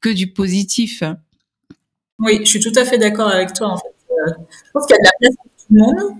que 0.01 0.11
du 0.11 0.33
positif. 0.33 1.05
Oui, 2.23 2.41
je 2.45 2.49
suis 2.49 2.61
tout 2.61 2.73
à 2.77 2.85
fait 2.85 2.99
d'accord 2.99 3.29
avec 3.29 3.53
toi. 3.53 3.69
En 3.73 3.77
fait. 3.77 3.93
Euh, 4.27 4.31
je 4.67 4.71
pense 4.73 4.87
qu'il 4.87 4.97
y 4.97 4.99
a 4.99 5.03
de 5.03 5.05
la 5.05 5.13
place 5.21 5.37
pour 5.37 5.51
tout 5.57 5.67
le 5.71 5.81
monde. 5.81 6.17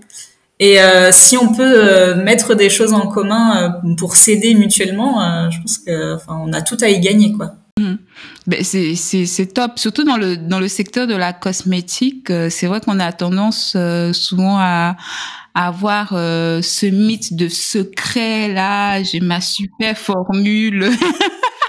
Et 0.59 0.79
euh, 0.79 1.09
si 1.11 1.35
on 1.37 1.53
peut 1.53 1.73
euh, 1.75 2.15
mettre 2.15 2.55
des 2.55 2.69
choses 2.69 2.93
en 2.93 3.07
commun 3.07 3.81
pour 3.97 4.15
s'aider 4.15 4.53
mutuellement, 4.53 5.49
je 5.49 5.59
pense 5.59 5.79
que, 5.79 6.15
enfin, 6.15 6.39
on 6.45 6.53
a 6.53 6.61
tout 6.61 6.77
à 6.81 6.89
y 6.89 6.99
gagner, 6.99 7.33
quoi. 7.33 7.55
Mmh. 7.79 7.95
Ben, 8.45 8.63
c'est 8.63 9.53
top, 9.53 9.79
surtout 9.79 10.03
dans 10.03 10.15
le 10.15 10.37
dans 10.37 10.59
le 10.59 10.67
secteur 10.67 11.07
de 11.07 11.15
la 11.15 11.33
cosmétique. 11.33 12.31
c'est 12.49 12.67
vrai 12.67 12.81
qu'on 12.81 12.99
a 12.99 13.11
tendance 13.11 13.75
souvent 14.11 14.57
à, 14.59 14.95
à 15.55 15.67
avoir 15.67 16.09
ce 16.09 16.85
mythe 16.85 17.35
de 17.35 17.47
secret 17.47 18.53
là. 18.53 19.01
J'ai 19.01 19.21
ma 19.21 19.41
super 19.41 19.97
formule. 19.97 20.91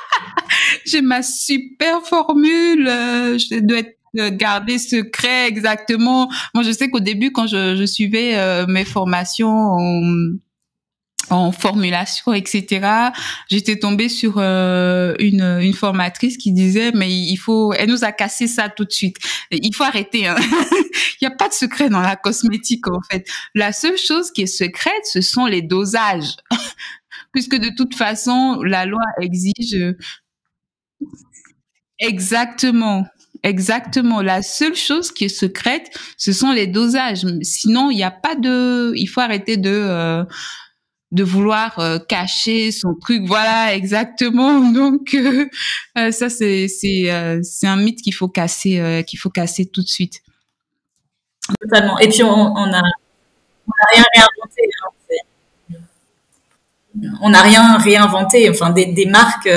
j'ai 0.85 1.01
ma 1.01 1.23
super 1.23 2.03
formule. 2.03 2.85
je 2.85 3.61
dois 3.61 3.79
être 3.79 3.97
garder 4.31 4.79
secret 4.79 5.47
exactement. 5.47 6.31
Moi, 6.55 6.63
je 6.65 6.71
sais 6.71 6.91
qu'au 6.91 7.01
début, 7.01 7.33
quand 7.33 7.47
je, 7.47 7.77
je 7.77 7.85
suivais 7.85 8.37
euh, 8.37 8.67
mes 8.67 8.85
formations 8.85 9.49
en, 9.49 10.13
en 11.31 11.53
formulation, 11.53 12.33
etc. 12.33 13.11
J'étais 13.49 13.79
tombée 13.79 14.09
sur 14.09 14.35
euh, 14.39 15.15
une, 15.19 15.43
une 15.61 15.73
formatrice 15.73 16.37
qui 16.37 16.53
disait 16.53 16.93
mais 16.93 17.11
il 17.11 17.37
faut, 17.37 17.73
elle 17.73 17.91
nous 17.91 18.05
a 18.05 18.13
cassé 18.13 18.47
ça 18.47 18.69
tout 18.69 18.85
de 18.85 18.93
suite. 18.93 19.17
Il 19.51 19.75
faut 19.75 19.85
arrêter. 19.85 20.27
Hein. 20.27 20.37
il 20.41 21.19
n'y 21.23 21.29
a 21.29 21.37
pas 21.37 21.49
de 21.49 21.55
secret 21.55 21.89
dans 21.89 22.01
la 22.01 22.17
cosmétique 22.17 22.89
en 22.89 23.01
fait. 23.11 23.27
La 23.55 23.73
seule 23.73 23.99
chose 23.99 24.31
qui 24.31 24.43
est 24.43 24.47
secrète, 24.47 25.05
ce 25.05 25.21
sont 25.21 25.47
les 25.47 25.63
dosages, 25.63 26.37
puisque 27.33 27.57
de 27.57 27.71
toute 27.77 27.95
façon 27.95 28.61
la 28.63 28.87
loi 28.87 29.03
exige 29.21 29.77
exactement. 31.99 33.07
Exactement. 33.45 34.23
La 34.23 34.43
seule 34.43 34.75
chose 34.75 35.13
qui 35.13 35.27
est 35.27 35.29
secrète, 35.29 35.91
ce 36.17 36.33
sont 36.33 36.51
les 36.51 36.67
dosages. 36.67 37.27
Sinon, 37.43 37.91
il 37.91 37.97
n'y 37.97 38.03
a 38.03 38.11
pas 38.11 38.35
de. 38.35 38.95
Il 38.97 39.07
faut 39.07 39.21
arrêter 39.21 39.59
de 39.59 39.71
euh, 39.71 40.25
de 41.13 41.23
vouloir 41.23 41.79
euh, 41.79 41.99
cacher 41.99 42.73
son 42.73 42.95
truc. 42.95 43.25
Voilà, 43.27 43.75
exactement. 43.75 44.61
Donc 44.73 45.15
euh, 45.15 45.47
ça, 46.11 46.31
c'est 46.31 46.69
c'est 46.69 47.67
un 47.67 47.77
mythe 47.77 48.01
qu'il 48.01 48.15
faut 48.15 48.29
casser 48.29 49.05
qu'il 49.07 49.19
faut 49.19 49.31
casser 49.31 49.67
tout 49.67 49.83
de 49.83 49.89
suite. 49.89 50.23
Totalement. 51.61 51.99
Et 51.99 52.09
puis 52.09 52.23
on, 52.23 52.31
a 52.31 52.55
on 52.57 52.73
a 52.73 52.83
rien 53.93 54.05
réinventé. 54.15 54.63
Hein. 55.71 55.77
On 57.21 57.29
n'a 57.29 57.43
rien 57.43 57.77
réinventé. 57.77 58.49
Enfin, 58.49 58.71
des, 58.71 58.87
des 58.87 59.05
marques 59.05 59.49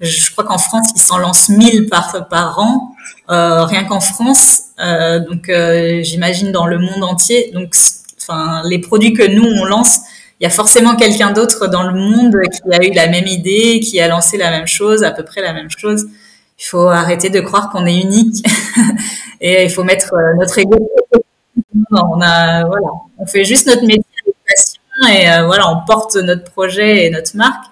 je 0.00 0.30
crois 0.30 0.44
qu'en 0.44 0.58
France, 0.58 0.88
ils 0.94 1.00
s'en 1.00 1.18
lancent 1.18 1.50
1000 1.50 1.88
par, 1.88 2.28
par 2.28 2.58
an, 2.58 2.94
rien 3.28 3.84
qu'en 3.84 4.00
France. 4.00 4.62
Euh, 4.80 5.20
donc, 5.20 5.48
euh, 5.48 6.02
j'imagine 6.02 6.52
dans 6.52 6.66
le 6.66 6.78
monde 6.78 7.04
entier. 7.04 7.50
Donc, 7.52 7.74
enfin, 8.20 8.62
les 8.68 8.78
produits 8.78 9.12
que 9.12 9.26
nous 9.26 9.44
on 9.44 9.64
lance, 9.64 10.00
il 10.40 10.44
y 10.44 10.46
a 10.46 10.50
forcément 10.50 10.96
quelqu'un 10.96 11.32
d'autre 11.32 11.66
dans 11.66 11.82
le 11.82 11.92
monde 11.92 12.34
qui 12.50 12.74
a 12.74 12.82
eu 12.82 12.92
la 12.92 13.08
même 13.08 13.26
idée, 13.26 13.80
qui 13.80 14.00
a 14.00 14.08
lancé 14.08 14.38
la 14.38 14.50
même 14.50 14.66
chose, 14.66 15.04
à 15.04 15.10
peu 15.10 15.24
près 15.24 15.42
la 15.42 15.52
même 15.52 15.70
chose. 15.70 16.06
Il 16.58 16.64
faut 16.64 16.88
arrêter 16.88 17.30
de 17.30 17.40
croire 17.40 17.70
qu'on 17.70 17.86
est 17.86 18.00
unique 18.00 18.44
et 19.40 19.64
il 19.64 19.70
faut 19.70 19.84
mettre 19.84 20.14
euh, 20.14 20.34
notre 20.38 20.58
ego. 20.58 20.90
On 21.92 22.20
a, 22.20 22.64
voilà, 22.64 22.86
on 23.18 23.26
fait 23.26 23.44
juste 23.44 23.66
notre 23.66 23.84
métier 23.84 24.04
et 25.08 25.30
euh, 25.30 25.46
voilà, 25.46 25.70
on 25.70 25.84
porte 25.86 26.16
notre 26.16 26.44
projet 26.50 27.06
et 27.06 27.10
notre 27.10 27.34
marque 27.36 27.64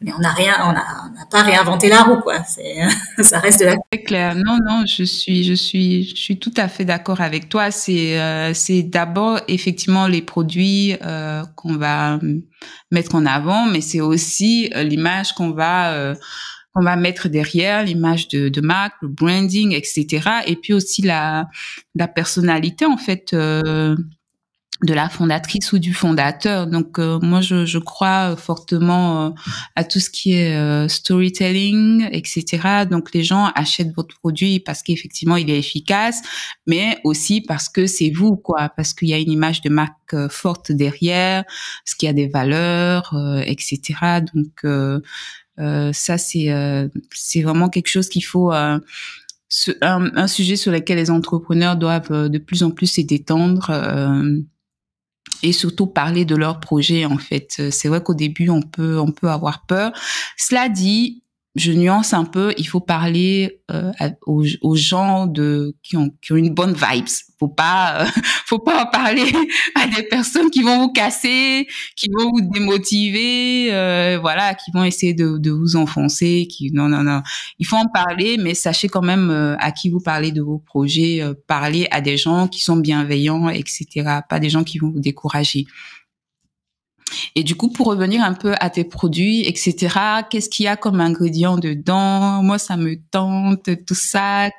mais 0.00 0.12
on 0.12 0.18
n'a 0.18 0.32
rien, 0.32 0.54
on 0.64 0.72
n'a 0.72 1.26
pas 1.30 1.42
réinventé 1.42 1.88
la 1.88 2.02
roue, 2.02 2.20
quoi. 2.20 2.44
Ça 3.22 3.38
reste 3.38 3.60
de 3.60 3.64
la. 3.64 3.76
C'est 3.92 4.02
clair. 4.02 4.34
Non, 4.34 4.58
non, 4.66 4.84
je 4.86 5.02
suis, 5.04 5.42
je 5.42 5.54
suis, 5.54 6.04
je 6.04 6.16
suis 6.16 6.38
tout 6.38 6.52
à 6.56 6.68
fait 6.68 6.84
d'accord 6.84 7.22
avec 7.22 7.48
toi. 7.48 7.70
C'est, 7.70 8.20
euh, 8.20 8.52
c'est 8.52 8.82
d'abord 8.82 9.40
effectivement 9.48 10.06
les 10.06 10.20
produits 10.20 10.96
euh, 11.02 11.42
qu'on 11.56 11.76
va 11.76 12.20
mettre 12.90 13.14
en 13.14 13.24
avant, 13.24 13.66
mais 13.66 13.80
c'est 13.80 14.02
aussi 14.02 14.70
euh, 14.74 14.82
l'image 14.82 15.32
qu'on 15.32 15.52
va 15.52 15.92
euh, 15.94 16.14
qu'on 16.74 16.82
va 16.82 16.96
mettre 16.96 17.28
derrière, 17.28 17.82
l'image 17.82 18.28
de, 18.28 18.50
de 18.50 18.60
marque, 18.60 18.94
le 19.00 19.08
branding, 19.08 19.72
etc. 19.72 20.28
Et 20.46 20.56
puis 20.56 20.74
aussi 20.74 21.00
la, 21.00 21.46
la 21.94 22.06
personnalité 22.06 22.84
en 22.84 22.98
fait. 22.98 23.34
Euh, 24.82 24.86
de 24.86 24.94
la 24.94 25.08
fondatrice 25.08 25.72
ou 25.72 25.78
du 25.78 25.94
fondateur. 25.94 26.66
Donc 26.66 26.98
euh, 26.98 27.18
moi 27.20 27.40
je, 27.40 27.64
je, 27.64 27.78
crois 27.78 28.36
fortement 28.36 29.26
euh, 29.26 29.30
à 29.74 29.84
tout 29.84 30.00
ce 30.00 30.10
qui 30.10 30.34
est 30.34 30.56
euh, 30.56 30.88
storytelling, 30.88 32.08
etc. 32.12 32.84
Donc 32.88 33.12
les 33.14 33.24
gens 33.24 33.50
achètent 33.54 33.94
votre 33.94 34.18
produit 34.18 34.60
parce 34.60 34.82
qu'effectivement 34.82 35.36
il 35.36 35.50
est 35.50 35.58
efficace, 35.58 36.22
mais 36.66 36.98
aussi 37.04 37.40
parce 37.40 37.68
que 37.68 37.86
c'est 37.86 38.10
vous 38.10 38.36
quoi, 38.36 38.68
parce 38.68 38.92
qu'il 38.92 39.08
y 39.08 39.14
a 39.14 39.18
une 39.18 39.30
image 39.30 39.62
de 39.62 39.70
marque 39.70 40.28
forte 40.30 40.72
derrière, 40.72 41.44
ce 41.84 41.94
qui 41.94 42.06
a 42.06 42.12
des 42.12 42.28
valeurs, 42.28 43.14
etc. 43.44 44.20
Donc 44.34 44.64
ça 45.94 46.18
c'est 46.18 46.90
c'est 47.12 47.42
vraiment 47.42 47.68
quelque 47.68 47.88
chose 47.88 48.08
qu'il 48.08 48.24
faut 48.24 48.52
un, 48.52 48.80
un, 49.80 50.26
sujet 50.26 50.56
sur 50.56 50.70
lequel 50.70 50.98
les 50.98 51.10
entrepreneurs 51.10 51.76
doivent 51.76 52.28
de 52.28 52.38
plus 52.38 52.62
en 52.62 52.70
plus 52.70 52.86
se 52.86 53.00
détendre 53.00 53.70
et 55.42 55.52
surtout 55.52 55.86
parler 55.86 56.24
de 56.24 56.36
leur 56.36 56.60
projet 56.60 57.04
en 57.04 57.18
fait. 57.18 57.70
C'est 57.70 57.88
vrai 57.88 58.02
qu'au 58.02 58.14
début 58.14 58.48
on 58.48 58.62
peut 58.62 58.98
on 58.98 59.12
peut 59.12 59.28
avoir 59.28 59.66
peur. 59.66 59.92
Cela 60.36 60.68
dit, 60.68 61.22
je 61.56 61.72
nuance 61.72 62.12
un 62.12 62.24
peu, 62.24 62.52
il 62.58 62.68
faut 62.68 62.80
parler 62.80 63.62
euh, 63.70 63.90
aux, 64.26 64.44
aux, 64.60 64.76
gens 64.76 65.26
de 65.26 65.74
qui 65.82 65.96
ont, 65.96 66.10
qui 66.20 66.32
ont 66.32 66.36
une 66.36 66.52
bonne 66.52 66.74
vibes. 66.74 67.08
Faut 67.38 67.48
pas 67.48 68.02
euh, 68.02 68.06
faut 68.46 68.58
pas 68.58 68.84
en 68.84 68.86
parler 68.86 69.32
à 69.74 69.86
des 69.86 70.02
personnes 70.02 70.50
qui 70.50 70.62
vont 70.62 70.78
vous 70.78 70.92
casser, 70.92 71.66
qui 71.96 72.08
vont 72.10 72.30
vous 72.30 72.42
démotiver, 72.42 73.72
euh, 73.72 74.18
voilà, 74.20 74.54
qui 74.54 74.70
vont 74.70 74.84
essayer 74.84 75.14
de, 75.14 75.38
de, 75.38 75.50
vous 75.50 75.76
enfoncer, 75.76 76.46
qui 76.50 76.70
non 76.72 76.88
non 76.90 77.02
non. 77.02 77.22
Il 77.58 77.66
faut 77.66 77.76
en 77.76 77.86
parler, 77.86 78.36
mais 78.38 78.54
sachez 78.54 78.88
quand 78.88 79.02
même 79.02 79.30
euh, 79.30 79.56
à 79.58 79.72
qui 79.72 79.88
vous 79.88 80.00
parlez 80.00 80.32
de 80.32 80.42
vos 80.42 80.58
projets. 80.58 81.22
Euh, 81.22 81.32
parlez 81.46 81.88
à 81.90 82.02
des 82.02 82.18
gens 82.18 82.48
qui 82.48 82.60
sont 82.60 82.76
bienveillants, 82.76 83.48
etc. 83.48 84.20
Pas 84.28 84.40
des 84.40 84.50
gens 84.50 84.62
qui 84.62 84.78
vont 84.78 84.90
vous 84.90 85.00
décourager. 85.00 85.66
Et 87.34 87.42
du 87.42 87.54
coup, 87.54 87.68
pour 87.68 87.86
revenir 87.86 88.22
un 88.22 88.34
peu 88.34 88.54
à 88.60 88.70
tes 88.70 88.84
produits, 88.84 89.42
etc., 89.46 90.24
qu'est-ce 90.30 90.48
qu'il 90.48 90.64
y 90.64 90.68
a 90.68 90.76
comme 90.76 91.00
ingrédients 91.00 91.56
dedans? 91.56 92.42
Moi, 92.42 92.58
ça 92.58 92.76
me 92.76 92.96
tente, 93.10 93.68
tout 93.86 93.94
ça. 93.94 94.50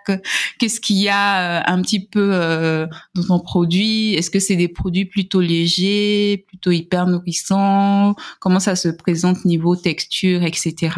Qu'est-ce 0.60 0.79
qu'il 0.79 0.97
y 0.97 1.10
a 1.10 1.60
euh, 1.60 1.63
un 1.65 1.81
petit 1.81 2.05
peu 2.05 2.29
euh, 2.33 2.88
dans 3.15 3.23
ton 3.23 3.39
produit? 3.39 4.13
Est-ce 4.13 4.29
que 4.29 4.39
c'est 4.39 4.55
des 4.55 4.67
produits 4.67 5.05
plutôt 5.05 5.41
légers, 5.41 6.45
plutôt 6.47 6.71
hyper 6.71 7.07
nourrissants? 7.07 8.15
Comment 8.39 8.60
ça 8.60 8.75
se 8.75 8.89
présente 8.89 9.45
niveau 9.45 9.75
texture, 9.75 10.43
etc. 10.43 10.91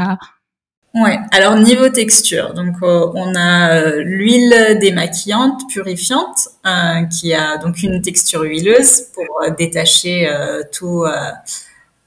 Ouais. 0.95 1.19
Alors 1.31 1.55
niveau 1.55 1.89
texture, 1.89 2.55
donc 2.55 2.77
euh, 2.81 3.11
on 3.13 3.35
a 3.35 3.75
euh, 3.75 4.01
l'huile 4.03 4.79
démaquillante 4.81 5.61
purifiante 5.69 6.49
euh, 6.65 7.03
qui 7.05 7.31
a 7.35 7.57
donc 7.57 7.83
une 7.83 8.01
texture 8.01 8.41
huileuse 8.41 9.03
pour 9.13 9.39
détacher 9.55 10.27
tout, 10.71 11.05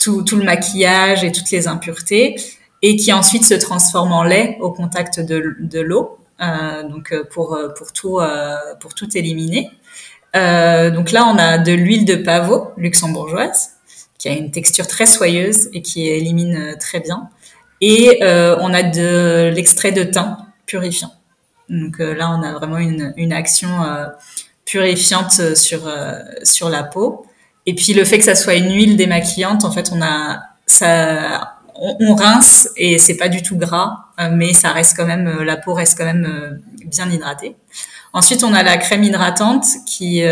tout, 0.00 0.22
tout 0.22 0.36
le 0.36 0.42
maquillage 0.42 1.22
et 1.22 1.30
toutes 1.30 1.52
les 1.52 1.68
impuretés 1.68 2.34
et 2.82 2.96
qui 2.96 3.12
ensuite 3.12 3.44
se 3.44 3.54
transforme 3.54 4.12
en 4.12 4.24
lait 4.24 4.58
au 4.60 4.72
contact 4.72 5.20
de, 5.20 5.54
de 5.60 5.80
l'eau 5.80 6.18
donc 6.90 7.14
pour 7.30 7.56
pour 7.78 7.92
tout 7.92 8.18
pour 8.80 8.94
tout 8.94 9.16
éliminer. 9.16 9.70
donc 10.34 11.12
là 11.12 11.24
on 11.32 11.38
a 11.38 11.58
de 11.58 11.72
l'huile 11.72 12.04
de 12.04 12.16
pavot 12.16 12.72
luxembourgeoise 12.76 13.70
qui 14.18 14.28
a 14.28 14.32
une 14.32 14.50
texture 14.50 14.88
très 14.88 15.06
soyeuse 15.06 15.68
et 15.72 15.82
qui 15.82 16.08
élimine 16.08 16.76
très 16.80 16.98
bien. 16.98 17.30
Et 17.84 18.22
euh, 18.22 18.56
on 18.60 18.72
a 18.72 18.84
de 18.84 19.52
l'extrait 19.52 19.90
de 19.90 20.04
thym 20.04 20.38
purifiant. 20.66 21.12
Donc 21.68 22.00
euh, 22.00 22.14
là, 22.14 22.30
on 22.30 22.42
a 22.42 22.52
vraiment 22.52 22.78
une, 22.78 23.12
une 23.16 23.32
action 23.32 23.82
euh, 23.82 24.06
purifiante 24.64 25.56
sur 25.56 25.80
sur 26.44 26.70
la 26.70 26.84
peau. 26.84 27.26
Et 27.66 27.74
puis 27.74 27.92
le 27.92 28.04
fait 28.04 28.18
que 28.18 28.24
ça 28.24 28.36
soit 28.36 28.54
une 28.54 28.72
huile 28.72 28.96
démaquillante, 28.96 29.64
en 29.64 29.72
fait, 29.72 29.90
on 29.92 30.00
a 30.00 30.42
ça, 30.64 31.56
on, 31.74 32.14
rince 32.14 32.70
et 32.76 32.98
c'est 32.98 33.16
pas 33.16 33.28
du 33.28 33.42
tout 33.42 33.56
gras, 33.56 34.06
mais 34.30 34.52
ça 34.52 34.70
reste 34.70 34.96
quand 34.96 35.06
même, 35.06 35.42
la 35.42 35.56
peau 35.56 35.74
reste 35.74 35.98
quand 35.98 36.04
même 36.04 36.60
bien 36.86 37.10
hydratée. 37.10 37.56
Ensuite, 38.12 38.44
on 38.44 38.54
a 38.54 38.62
la 38.62 38.76
crème 38.76 39.02
hydratante 39.02 39.64
qui 39.86 40.22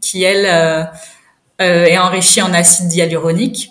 qui 0.00 0.22
elle 0.24 0.88
est 1.58 1.98
enrichie 1.98 2.42
en 2.42 2.52
acide 2.52 2.92
hyaluronique 2.92 3.70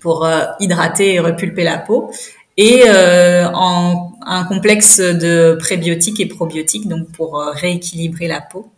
pour 0.00 0.24
euh, 0.24 0.44
hydrater 0.60 1.14
et 1.14 1.20
repulper 1.20 1.64
la 1.64 1.78
peau 1.78 2.10
et 2.56 2.84
euh, 2.86 3.46
un 3.46 4.44
complexe 4.44 4.98
de 4.98 5.56
prébiotiques 5.58 6.20
et 6.20 6.26
probiotiques 6.26 6.88
donc 6.88 7.10
pour 7.12 7.40
euh, 7.40 7.52
rééquilibrer 7.52 8.28
la 8.28 8.40
peau. 8.40 8.70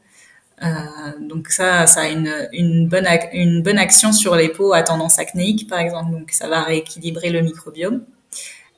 Donc 1.21 1.49
ça, 1.49 1.87
ça 1.87 2.03
a 2.03 2.09
une, 2.09 2.87
bonne 2.87 3.09
une 3.33 3.63
bonne 3.63 3.79
action 3.79 4.13
sur 4.13 4.37
les 4.37 4.51
peaux 4.51 4.75
à 4.75 4.83
tendance 4.83 5.19
acnéique 5.19 5.67
par 5.67 5.79
exemple. 5.79 6.13
Donc 6.13 6.33
ça 6.33 6.49
va 6.49 6.61
rééquilibrer 6.61 7.31
le 7.31 7.41
microbiome. 7.41 8.03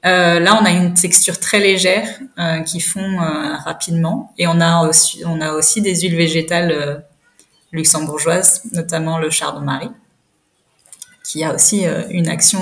Là, 0.05 0.59
on 0.61 0.64
a 0.64 0.70
une 0.70 0.94
texture 0.94 1.40
très 1.40 1.59
légère 1.59 2.07
qui 2.66 2.78
fond 2.78 3.16
rapidement 3.64 4.33
et 4.38 4.46
on 4.46 4.61
a 4.61 4.87
aussi 4.87 5.24
on 5.26 5.40
a 5.40 5.55
aussi 5.55 5.83
des 5.83 6.02
huiles 6.02 6.14
végétales 6.14 7.02
luxembourgeoises, 7.72 8.62
notamment 8.72 9.18
le 9.18 9.31
chardon-marie, 9.31 9.90
qui 11.25 11.45
a 11.45 11.55
aussi 11.55 11.85
une 12.11 12.29
action 12.29 12.61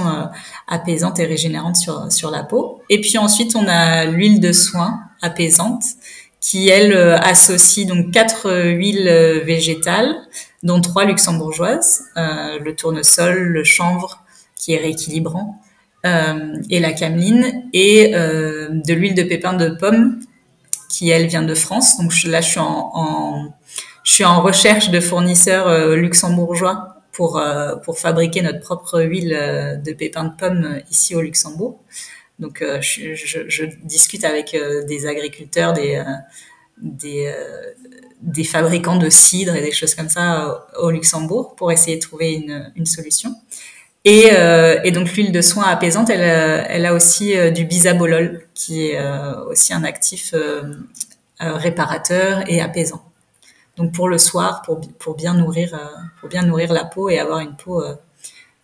apaisante 0.69 1.19
et 1.19 1.25
régénérante 1.25 1.77
sur, 1.77 2.13
sur 2.13 2.31
la 2.31 2.43
peau. 2.43 2.83
Et 2.91 3.01
puis 3.01 3.17
ensuite, 3.17 3.57
on 3.57 3.67
a 3.67 4.05
l'huile 4.05 4.41
de 4.41 4.53
soin 4.53 5.01
apaisante, 5.23 5.83
qui 6.41 6.69
elle 6.69 6.95
associe 6.95 7.87
donc 7.87 8.11
quatre 8.11 8.51
huiles 8.53 9.43
végétales, 9.45 10.15
dont 10.63 10.81
trois 10.81 11.05
luxembourgeoises, 11.07 12.05
le 12.17 12.71
tournesol, 12.73 13.39
le 13.39 13.65
chanvre, 13.65 14.25
qui 14.57 14.75
est 14.75 14.79
rééquilibrant, 14.79 15.59
euh, 16.07 16.57
et 16.71 16.81
la 16.81 16.95
cameline 16.95 17.69
et 17.75 18.15
euh, 18.15 18.69
de 18.71 18.95
l'huile 18.95 19.15
de 19.15 19.23
pépin 19.23 19.53
de 19.53 19.69
pomme 19.69 20.21
qui 20.89 21.11
elle 21.11 21.27
vient 21.27 21.43
de 21.43 21.55
France. 21.55 21.99
Donc 21.99 22.11
là, 22.25 22.41
je 22.41 22.49
suis 22.49 22.61
en, 22.61 23.53
je 24.03 24.13
suis 24.15 24.25
en 24.25 24.41
recherche 24.41 24.91
de 24.91 24.99
fournisseurs 24.99 25.69
euh, 25.69 25.97
luxembourgeois 25.97 26.90
pour 27.13 27.43
pour 27.85 27.99
fabriquer 27.99 28.43
notre 28.43 28.61
propre 28.61 29.03
huile 29.03 29.81
de 29.85 29.93
pépin 29.93 30.25
de 30.25 30.37
pomme 30.37 30.81
ici 30.91 31.15
au 31.15 31.21
Luxembourg. 31.21 31.81
Donc 32.39 32.65
je, 32.81 33.65
discute 33.85 34.25
avec 34.25 34.57
des 34.87 35.07
agriculteurs, 35.07 35.75
des 38.23 38.45
fabricants 38.45 38.97
de 38.97 39.09
cidre 39.09 39.57
et 39.57 39.63
des 39.63 39.73
choses 39.73 39.95
comme 39.95 40.09
ça 40.09 40.67
au 40.79 40.91
Luxembourg 40.91 41.55
pour 41.57 41.73
essayer 41.73 41.97
de 41.97 42.03
trouver 42.03 42.33
une, 42.75 42.87
solution. 42.87 43.35
Et, 44.05 44.31
euh, 44.33 44.91
donc 44.91 45.13
l'huile 45.13 45.33
de 45.33 45.41
soin 45.41 45.65
apaisante, 45.65 46.11
elle, 46.11 46.23
euh, 46.23 46.89
a 46.89 46.95
aussi 46.95 47.37
euh, 47.37 47.51
du 47.51 47.65
bisabolol, 47.65 48.47
qui 48.55 48.87
est 48.87 48.99
euh, 48.99 49.45
aussi 49.45 49.73
un 49.75 49.85
actif 49.85 50.35
réparateur 51.39 52.45
et 52.49 52.61
apaisant. 52.61 53.03
Donc 53.81 53.93
pour 53.93 54.09
le 54.09 54.19
soir, 54.19 54.61
pour, 54.63 54.81
pour 54.99 55.17
bien 55.17 55.35
nourrir, 55.35 55.79
pour 56.21 56.29
bien 56.29 56.43
nourrir 56.43 56.73
la 56.73 56.85
peau 56.85 57.09
et 57.09 57.19
avoir 57.19 57.41
une 57.41 57.57
peau 57.57 57.83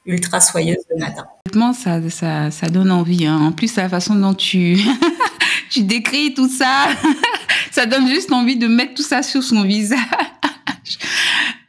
ultra 0.04 0.40
soyeuse 0.40 0.84
le 0.90 1.00
matin. 1.00 1.26
Ça, 1.72 2.10
ça, 2.10 2.50
ça 2.50 2.68
donne 2.68 2.90
envie. 2.90 3.26
Hein. 3.26 3.38
En 3.40 3.52
plus, 3.52 3.74
la 3.76 3.88
façon 3.88 4.14
dont 4.14 4.34
tu, 4.34 4.78
tu 5.70 5.82
décris 5.82 6.34
tout 6.34 6.48
ça, 6.48 6.88
ça 7.70 7.86
donne 7.86 8.06
juste 8.08 8.30
envie 8.30 8.56
de 8.56 8.66
mettre 8.66 8.94
tout 8.94 9.02
ça 9.02 9.22
sur 9.22 9.42
son 9.42 9.62
visage. 9.62 9.98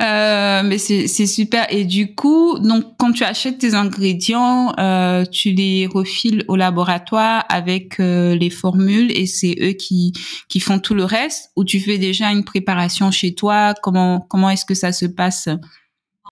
Euh, 0.02 0.62
mais 0.64 0.78
c'est 0.78 1.08
super. 1.08 1.66
Et 1.72 1.84
du 1.84 2.14
coup, 2.14 2.60
donc 2.60 2.98
quand 2.98 3.12
tu 3.12 3.24
achètes 3.24 3.58
tes 3.58 3.74
ingrédients, 3.74 4.74
euh, 4.80 5.26
tu 5.26 5.52
les 5.52 5.88
refiles 5.88 6.44
au 6.48 6.56
laboratoire 6.56 7.46
avec 7.50 8.00
euh, 8.00 8.36
les 8.36 8.52
formules 8.52 9.12
et 9.18 9.26
c'est 9.26 9.56
eux 9.60 9.72
qui 9.72 10.14
qui 10.50 10.60
font 10.60 10.80
tout 10.80 10.94
le 10.94 11.04
reste. 11.04 11.52
Ou 11.56 11.64
tu 11.64 11.80
fais 11.80 11.98
déjà 11.98 12.32
une 12.32 12.44
préparation 12.44 13.10
chez 13.10 13.34
toi? 13.34 13.74
Comment 13.82 14.20
comment 14.20 14.52
est-ce 14.52 14.66
que 14.66 14.76
ça 14.76 14.92
se 14.92 15.08
passe? 15.08 15.50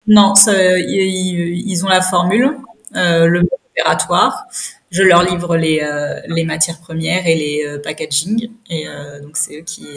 Non, 0.08 0.36
ça, 0.36 0.78
ils, 0.80 1.64
ils, 1.66 1.86
ont 1.86 1.88
la 1.88 2.02
formule, 2.02 2.58
euh, 2.98 3.28
le 3.28 3.44
opératoire. 3.72 4.44
Je 4.92 5.02
leur 5.02 5.24
livre 5.24 5.56
les 5.56 5.80
euh, 5.80 6.20
les 6.28 6.44
matières 6.44 6.82
premières 6.82 7.26
et 7.26 7.36
les 7.36 7.80
packaging 7.82 8.50
et 8.70 8.86
donc 9.22 9.38
c'est 9.38 9.60
eux 9.60 9.64
qui 9.64 9.88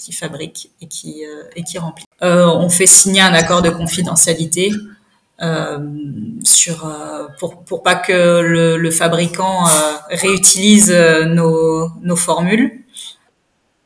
qui 0.00 0.12
fabrique 0.12 0.70
et 0.80 0.86
qui, 0.88 1.24
euh, 1.24 1.44
et 1.54 1.62
qui 1.62 1.78
remplit. 1.78 2.04
Euh, 2.22 2.46
on 2.46 2.68
fait 2.68 2.86
signer 2.86 3.20
un 3.20 3.34
accord 3.34 3.62
de 3.62 3.70
confidentialité 3.70 4.70
euh, 5.42 5.78
sur 6.44 6.90
pour 7.38 7.62
pour 7.64 7.82
pas 7.82 7.94
que 7.94 8.40
le, 8.40 8.90
fabricant 8.90 9.64
réutilise 10.10 10.90
nos, 10.90 11.90
nos 12.02 12.16
formules. 12.16 12.82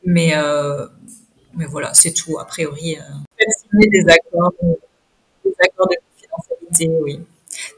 Mais 0.05 0.33
mais 1.53 1.65
voilà 1.65 1.93
c'est 1.93 2.13
tout 2.13 2.37
a 2.39 2.45
priori 2.45 2.97
signer 3.71 3.89
des 3.89 4.05
accords 4.11 4.53
des 5.45 5.55
accords 5.63 5.87
de 5.87 5.95
confidentialité 6.29 6.89
oui. 7.01 7.19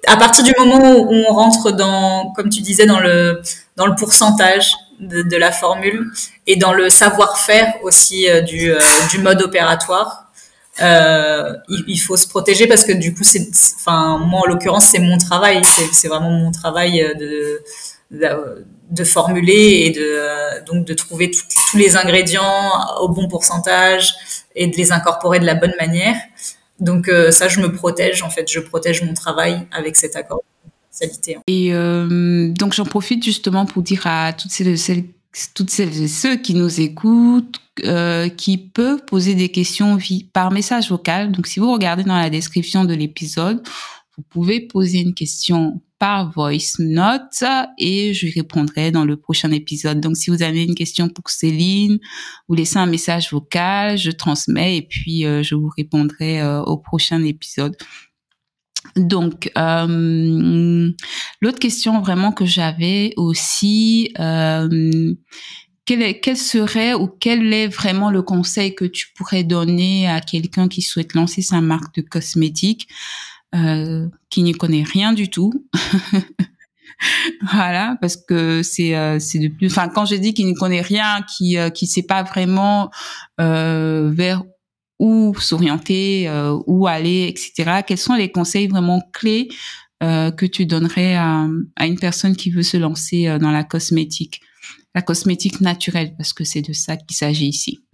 À 0.08 0.18
partir 0.18 0.44
du 0.44 0.54
moment 0.58 0.98
où 0.98 1.14
on 1.14 1.34
rentre 1.34 1.72
dans 1.72 2.32
comme 2.36 2.50
tu 2.50 2.62
disais 2.62 2.88
dans 2.88 3.00
le 3.00 3.42
dans 3.76 3.86
le 3.86 3.96
pourcentage 3.96 4.74
de, 5.00 5.38
la 5.38 5.52
formule 5.52 6.12
et 6.46 6.56
dans 6.56 6.74
le 6.74 6.90
savoir-faire 6.90 7.74
aussi 7.84 8.30
euh, 8.30 8.42
du, 8.42 8.72
euh, 8.72 8.80
du, 9.12 9.20
mode 9.20 9.42
opératoire. 9.42 10.26
Euh, 10.82 11.54
il, 11.88 11.98
faut 11.98 12.18
se 12.18 12.28
protéger 12.28 12.68
parce 12.68 12.84
que 12.84 12.92
du 12.92 13.14
coup, 13.14 13.24
c'est, 13.24 13.48
enfin, 13.80 14.20
moi 14.20 14.42
en 14.42 14.46
l'occurrence, 14.46 14.86
c'est 14.86 15.00
mon 15.00 15.18
travail, 15.18 15.62
c'est, 15.92 16.08
vraiment 16.08 16.30
mon 16.30 16.52
travail 16.52 17.00
de, 17.20 17.64
de, 18.12 18.66
de 18.92 19.04
formuler 19.04 19.86
et 19.86 19.90
de 19.90 20.64
donc 20.68 20.86
de 20.86 20.94
trouver 20.94 21.32
tous 21.32 21.78
les 21.78 21.98
ingrédients 21.98 22.72
au 23.02 23.10
bon 23.10 23.28
pourcentage 23.28 24.14
et 24.56 24.68
de 24.68 24.78
les 24.78 24.92
incorporer 24.92 25.40
de 25.40 25.48
la 25.48 25.56
bonne 25.56 25.74
manière. 25.80 26.16
Donc 26.80 27.10
ça, 27.32 27.48
je 27.48 27.60
me 27.60 27.74
protège 27.74 28.22
en 28.22 28.30
fait, 28.30 28.48
je 28.48 28.60
protège 28.60 29.02
mon 29.02 29.16
travail 29.16 29.68
avec 29.72 29.96
cet 29.96 30.16
accord. 30.16 30.44
Et 31.48 31.74
euh, 31.74 32.50
donc 32.50 32.74
j'en 32.74 32.86
profite 32.86 33.24
justement 33.24 33.66
pour 33.66 33.84
dire 33.84 34.06
à 34.06 34.34
toutes 34.34 34.52
celles, 34.52 35.06
toutes 35.54 35.70
celles 35.70 36.02
et 36.02 36.08
ceux 36.08 36.38
qui 36.38 36.54
nous 36.54 36.82
écoutent, 36.82 37.60
euh, 37.84 38.30
qui 38.30 38.58
peuvent 38.58 39.04
poser 39.06 39.36
des 39.36 39.50
questions 39.50 39.98
par 40.34 40.52
message 40.52 40.90
vocal. 40.90 41.32
Donc 41.32 41.48
si 41.48 41.60
vous 41.60 41.72
regardez 41.72 42.04
dans 42.04 42.18
la 42.18 42.30
description 42.30 42.86
de 42.86 42.94
l'épisode, 42.94 43.62
vous 44.18 44.24
pouvez 44.30 44.62
poser 44.62 45.00
une 45.00 45.14
question 45.14 45.82
par 46.00 46.32
voice 46.32 46.80
note 46.80 47.44
et 47.80 48.14
je 48.14 48.28
répondrai 48.34 48.92
dans 48.92 49.06
le 49.06 49.18
prochain 49.18 49.52
épisode. 49.52 50.00
Donc, 50.00 50.16
si 50.16 50.30
vous 50.30 50.44
avez 50.44 50.64
une 50.64 50.76
question 50.76 51.10
pour 51.10 51.30
Céline, 51.30 51.98
vous 52.48 52.54
laissez 52.54 52.78
un 52.78 52.86
message 52.86 53.32
vocal, 53.32 53.98
je 53.98 54.12
transmets 54.12 54.78
et 54.78 54.84
puis 54.84 55.26
euh, 55.26 55.42
je 55.42 55.56
vous 55.56 55.72
répondrai 55.76 56.44
au 56.66 56.78
prochain 56.78 57.24
épisode. 57.24 57.76
Donc, 58.96 59.52
euh, 59.58 60.92
l'autre 61.42 61.60
question 61.60 62.02
vraiment 62.02 62.32
que 62.32 62.46
j'avais 62.46 63.14
aussi, 63.16 64.12
euh, 64.20 65.14
quel, 65.86 66.38
serait 66.38 66.94
ou 66.94 67.08
quel 67.08 67.54
est 67.54 67.68
vraiment 67.68 68.10
le 68.10 68.22
conseil 68.22 68.76
que 68.76 68.86
tu 68.86 69.08
pourrais 69.16 69.44
donner 69.44 70.08
à 70.08 70.22
quelqu'un 70.22 70.68
qui 70.68 70.82
souhaite 70.82 71.14
lancer 71.14 71.42
sa 71.42 71.62
marque 71.62 71.96
de 71.96 72.02
cosmétiques, 72.02 72.88
euh, 73.56 74.08
qui 74.30 74.44
n'y 74.44 74.54
connaît 74.54 74.84
rien 74.84 75.14
du 75.14 75.30
tout? 75.30 75.52
Voilà 77.54 77.96
parce 78.02 78.18
que 78.18 78.64
c'est 78.64 79.20
c'est 79.20 79.38
de 79.38 79.50
plus 79.50 79.68
enfin 79.68 79.88
quand 79.88 80.08
je 80.08 80.16
dis 80.16 80.34
qu'il 80.34 80.48
ne 80.48 80.56
connaît 80.56 80.82
rien 80.82 81.22
qui 81.22 81.56
euh, 81.60 81.70
sait 81.76 82.02
pas 82.02 82.24
vraiment 82.24 82.90
vers 83.38 84.42
où 85.00 85.36
s'orienter, 85.40 86.28
euh, 86.28 86.58
où 86.66 86.88
aller, 86.88 87.28
etc. 87.28 87.82
Quels 87.86 87.98
sont 87.98 88.16
les 88.16 88.32
conseils 88.32 88.68
vraiment 88.68 89.02
clés 89.14 89.50
euh, 90.04 90.32
que 90.32 90.46
tu 90.46 90.66
donnerais 90.66 91.16
à, 91.16 91.48
une 91.82 92.00
personne 92.00 92.36
qui 92.36 92.50
veut 92.52 92.64
se 92.64 92.78
lancer 92.78 93.28
euh, 93.28 93.40
dans 93.40 93.52
la 93.52 93.64
cosmétique, 93.64 94.42
la 94.96 95.02
cosmétique 95.02 95.62
naturelle, 95.62 96.14
parce 96.18 96.34
que 96.34 96.44
c'est 96.44 96.62
de 96.62 96.74
ça 96.74 96.98
qu'il 96.98 97.16
s'agit 97.16 97.48
ici. 97.48 97.80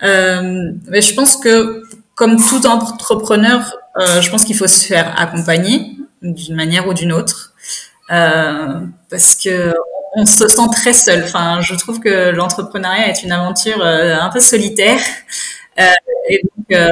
je 0.00 1.14
pense 1.14 1.36
que 1.36 1.82
comme 2.14 2.36
tout 2.36 2.66
entrepreneur, 2.66 3.72
je 3.96 4.30
pense 4.30 4.44
qu'il 4.44 4.56
faut 4.56 4.66
se 4.66 4.86
faire 4.86 5.18
accompagner 5.20 5.96
d'une 6.20 6.54
manière 6.54 6.86
ou 6.86 6.94
d'une 6.94 7.12
autre, 7.12 7.54
parce 8.08 9.34
que 9.36 9.72
on 10.14 10.26
se 10.26 10.46
sent 10.46 10.68
très 10.72 10.92
seul. 10.92 11.24
Enfin, 11.24 11.62
je 11.62 11.74
trouve 11.74 11.98
que 11.98 12.30
l'entrepreneuriat 12.30 13.08
est 13.08 13.22
une 13.22 13.32
aventure 13.32 13.82
un 13.82 14.28
peu 14.30 14.40
solitaire. 14.40 15.00
Euh, 15.80 15.92
et 16.28 16.40
donc, 16.42 16.72
euh, 16.72 16.90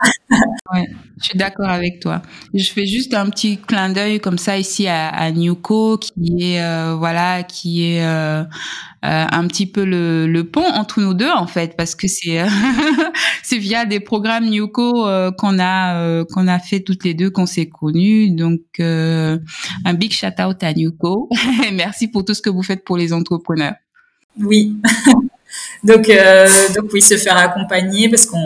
ouais, 0.72 0.88
je 1.18 1.24
suis 1.26 1.38
d'accord 1.38 1.68
avec 1.68 2.00
toi. 2.00 2.22
Je 2.54 2.70
fais 2.70 2.86
juste 2.86 3.12
un 3.14 3.28
petit 3.28 3.58
clin 3.58 3.90
d'œil 3.90 4.20
comme 4.20 4.38
ça 4.38 4.58
ici 4.58 4.86
à, 4.86 5.08
à 5.08 5.30
Newco, 5.30 5.98
qui 5.98 6.54
est 6.54 6.62
euh, 6.62 6.94
voilà, 6.96 7.42
qui 7.42 7.84
est 7.84 8.04
euh, 8.04 8.42
euh, 8.42 8.46
un 9.30 9.46
petit 9.46 9.66
peu 9.66 9.84
le, 9.84 10.26
le, 10.26 10.44
pont 10.44 10.64
entre 10.64 11.00
nous 11.00 11.14
deux 11.14 11.30
en 11.30 11.46
fait, 11.46 11.76
parce 11.76 11.94
que 11.94 12.08
c'est 12.08 12.42
c'est 13.42 13.58
via 13.58 13.84
des 13.84 14.00
programmes 14.00 14.48
Newco 14.48 15.06
qu'on 15.36 15.58
a 15.60 16.24
qu'on 16.24 16.48
a 16.48 16.58
fait 16.58 16.80
toutes 16.80 17.04
les 17.04 17.14
deux, 17.14 17.30
qu'on 17.30 17.46
s'est 17.46 17.68
connus. 17.68 18.30
Donc 18.30 18.60
un 18.78 19.94
big 19.94 20.12
shout 20.12 20.40
out 20.42 20.62
à 20.62 20.72
Newco. 20.72 21.28
Merci 21.72 22.08
pour 22.08 22.24
tout 22.24 22.34
ce 22.34 22.42
que 22.42 22.50
vous 22.50 22.62
faites 22.62 22.84
pour 22.84 22.96
les 22.96 23.12
entrepreneurs. 23.12 23.74
Oui. 24.38 24.76
Donc, 25.82 26.08
euh, 26.08 26.48
donc 26.74 26.90
oui, 26.92 27.00
se 27.00 27.16
faire 27.16 27.36
accompagner 27.36 28.08
parce 28.08 28.26
qu'on 28.26 28.38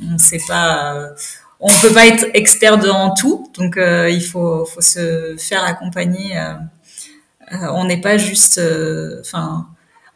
ne 0.00 0.18
sait 0.18 0.40
pas, 0.46 0.94
euh, 0.94 1.08
on 1.60 1.68
peut 1.68 1.92
pas 1.92 2.06
être 2.06 2.26
expert 2.34 2.78
dans 2.78 3.14
tout, 3.14 3.50
donc 3.58 3.76
euh, 3.76 4.08
il 4.08 4.22
faut, 4.22 4.64
faut 4.64 4.80
se 4.80 5.36
faire 5.38 5.64
accompagner. 5.64 6.40
On 7.50 7.84
n'est 7.84 8.00
pas 8.00 8.16
juste, 8.16 8.58
enfin, 9.20 9.66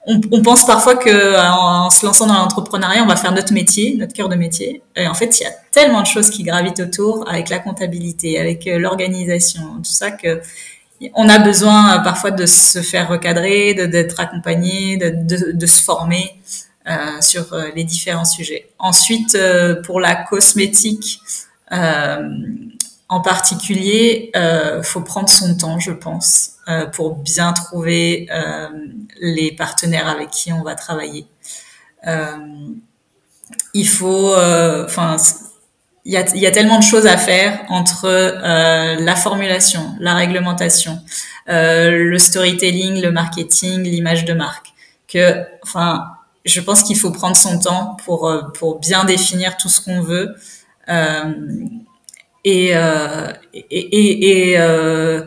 on, 0.07 0.42
pense 0.42 0.64
parfois 0.64 0.96
que 0.96 1.37
en 1.37 1.90
se 1.90 2.07
lançant 2.07 2.27
dans 2.27 2.35
l'entrepreneuriat, 2.35 3.03
on 3.03 3.07
va 3.07 3.16
faire 3.16 3.33
notre 3.33 3.53
métier, 3.53 3.94
notre 3.99 4.14
cœur 4.14 4.31
de 4.31 4.37
métier. 4.37 4.83
Et 4.94 5.07
en 5.07 5.12
fait, 5.12 5.38
il 5.38 5.42
y 5.42 5.46
a 5.46 5.51
tellement 5.70 6.01
de 6.01 6.07
choses 6.07 6.31
qui 6.31 6.44
gravitent 6.44 6.81
autour, 6.81 7.29
avec 7.29 7.51
la 7.51 7.59
comptabilité, 7.59 8.38
avec 8.40 8.64
l'organisation, 8.64 9.61
tout 9.77 9.85
ça 9.85 10.12
que 10.12 10.40
on 11.15 11.29
a 11.29 11.39
besoin 11.39 11.97
euh, 11.97 11.99
parfois 12.01 12.31
de 12.31 12.47
se 12.47 12.81
faire 12.81 13.09
recadrer, 13.09 13.75
d'être 13.75 14.21
accompagné, 14.21 14.97
de, 14.97 15.67
se 15.67 15.83
former. 15.83 16.41
sur 17.21 17.47
les 17.75 17.83
différents 17.83 18.25
sujets. 18.25 18.69
Ensuite, 18.79 19.37
pour 19.85 19.99
la 20.01 20.15
cosmétique, 20.15 21.21
en 23.09 23.21
particulier, 23.21 24.31
euh, 24.35 24.83
faut 24.83 25.01
prendre 25.01 25.29
son 25.29 25.57
temps, 25.57 25.79
je 25.79 25.93
pense, 25.93 26.53
euh, 26.69 26.87
pour 26.87 27.17
bien 27.17 27.53
trouver 27.53 28.27
euh, 28.31 28.69
les 29.21 29.53
partenaires 29.53 30.09
avec 30.09 30.31
qui 30.31 30.53
on 30.53 30.63
va 30.63 30.75
travailler. 30.75 31.27
Euh, 32.07 32.37
il 33.75 33.89
faut, 33.89 34.35
euh, 34.35 34.85
enfin, 34.85 35.17
il 36.07 36.12
y 36.12 36.16
a, 36.16 36.25
y 36.37 36.47
a, 36.47 36.51
tellement 36.51 36.79
de 36.79 36.85
choses 36.85 37.07
à 37.07 37.16
faire 37.16 37.61
entre 37.69 38.09
la 38.99 39.16
formulation, 39.16 39.95
la 40.01 40.14
réglementation, 40.14 41.01
le 41.49 42.16
storytelling, 42.19 43.03
le 43.03 43.11
marketing, 43.11 43.83
l'image 43.83 44.25
de 44.25 44.33
marque, 44.33 44.69
que, 45.09 45.45
enfin, 45.62 46.05
je 46.45 46.61
pense 46.61 46.85
qu'il 46.85 46.97
faut 46.97 47.11
prendre 47.11 47.37
son 47.37 47.59
temps 47.59 47.97
pour 48.05 48.33
pour 48.55 48.79
bien 48.79 49.05
définir 49.05 49.57
tout 49.57 49.69
ce 49.69 49.81
qu'on 49.81 50.01
veut. 50.01 50.37
Euh, 50.88 51.35
et, 52.45 52.71
euh, 52.77 53.33
et, 53.53 53.64
et, 53.71 54.51
et, 54.51 54.59
euh, 54.61 55.27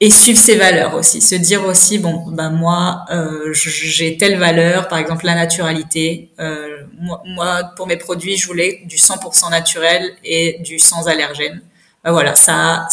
et, 0.00 0.10
suivre 0.10 0.38
ses 0.38 0.56
valeurs 0.56 0.94
aussi. 0.94 1.20
Se 1.20 1.34
dire 1.34 1.64
aussi, 1.64 1.98
bon, 1.98 2.24
ben 2.30 2.50
moi, 2.50 3.04
euh, 3.10 3.52
j'ai 3.52 4.16
telle 4.16 4.38
valeur, 4.38 4.88
par 4.88 4.98
exemple 4.98 5.26
la 5.26 5.34
naturalité. 5.34 6.30
Euh, 6.38 6.82
moi, 7.24 7.72
pour 7.76 7.86
mes 7.86 7.96
produits, 7.96 8.36
je 8.36 8.46
voulais 8.46 8.82
du 8.86 8.96
100% 8.96 9.50
naturel 9.50 10.12
et 10.24 10.58
du 10.60 10.78
sans 10.78 11.08
allergène. 11.08 11.62
Ben 12.04 12.12
voilà, 12.12 12.34
ça, 12.34 12.86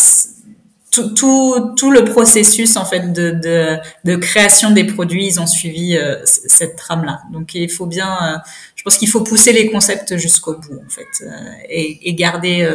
tout, 0.95 1.09
tout, 1.09 1.73
tout, 1.77 1.91
le 1.91 2.05
processus 2.05 2.77
en 2.77 2.85
fait 2.85 3.11
de, 3.11 3.31
de, 3.31 3.77
de, 4.05 4.15
création 4.15 4.71
des 4.71 4.85
produits, 4.85 5.25
ils 5.25 5.39
ont 5.41 5.47
suivi 5.47 5.97
euh, 5.97 6.15
cette 6.25 6.77
trame-là. 6.77 7.21
Donc 7.33 7.53
il 7.53 7.69
faut 7.69 7.85
bien, 7.85 8.35
euh, 8.35 8.37
je 8.75 8.83
pense 8.83 8.97
qu'il 8.97 9.09
faut 9.09 9.21
pousser 9.21 9.51
les 9.51 9.69
concepts 9.69 10.15
jusqu'au 10.17 10.53
bout 10.53 10.81
en 10.85 10.89
fait 10.89 11.25
euh, 11.25 11.31
et, 11.69 12.09
et, 12.09 12.13
garder 12.13 12.67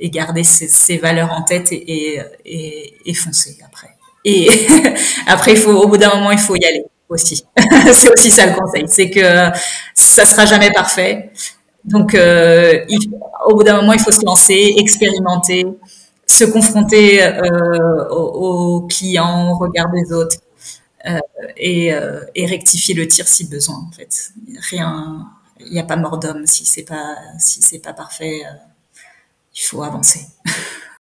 et 0.00 0.10
garder 0.10 0.42
ses, 0.44 0.96
valeurs 0.98 1.32
en 1.32 1.42
tête 1.42 1.72
et, 1.72 2.20
et, 2.44 2.94
et, 3.04 3.14
foncer 3.14 3.58
après. 3.64 3.90
Et 4.24 4.48
après, 5.26 5.52
il 5.52 5.58
faut, 5.58 5.72
au 5.72 5.86
bout 5.86 5.98
d'un 5.98 6.14
moment, 6.14 6.30
il 6.30 6.38
faut 6.38 6.56
y 6.56 6.64
aller 6.64 6.84
aussi. 7.08 7.44
c'est 7.92 8.10
aussi 8.10 8.30
ça 8.30 8.46
le 8.46 8.54
conseil, 8.54 8.84
c'est 8.86 9.10
que 9.10 9.50
ça 9.94 10.24
sera 10.24 10.46
jamais 10.46 10.72
parfait. 10.72 11.30
Donc, 11.84 12.14
euh, 12.14 12.84
au 13.46 13.56
bout 13.56 13.62
d'un 13.62 13.76
moment, 13.76 13.92
il 13.92 14.00
faut 14.00 14.12
se 14.12 14.24
lancer, 14.24 14.74
expérimenter, 14.78 15.66
se 16.26 16.44
confronter 16.44 17.22
euh, 17.22 18.08
aux, 18.10 18.86
clients, 18.86 19.52
au 19.52 19.58
regard 19.58 19.90
des 19.90 20.12
autres, 20.12 20.36
euh, 21.06 21.18
et, 21.56 21.92
euh, 21.94 22.20
et, 22.34 22.46
rectifier 22.46 22.94
le 22.94 23.08
tir 23.08 23.26
si 23.26 23.48
besoin. 23.48 23.86
En 23.88 23.92
fait, 23.92 24.32
rien, 24.70 25.26
il 25.58 25.72
n'y 25.72 25.80
a 25.80 25.84
pas 25.84 25.96
mort 25.96 26.18
d'homme 26.18 26.46
si 26.46 26.66
c'est 26.66 26.82
pas 26.82 27.16
si 27.38 27.62
c'est 27.62 27.78
pas 27.78 27.94
parfait. 27.94 28.42
Il 29.54 29.60
faut 29.60 29.82
avancer. 29.82 30.20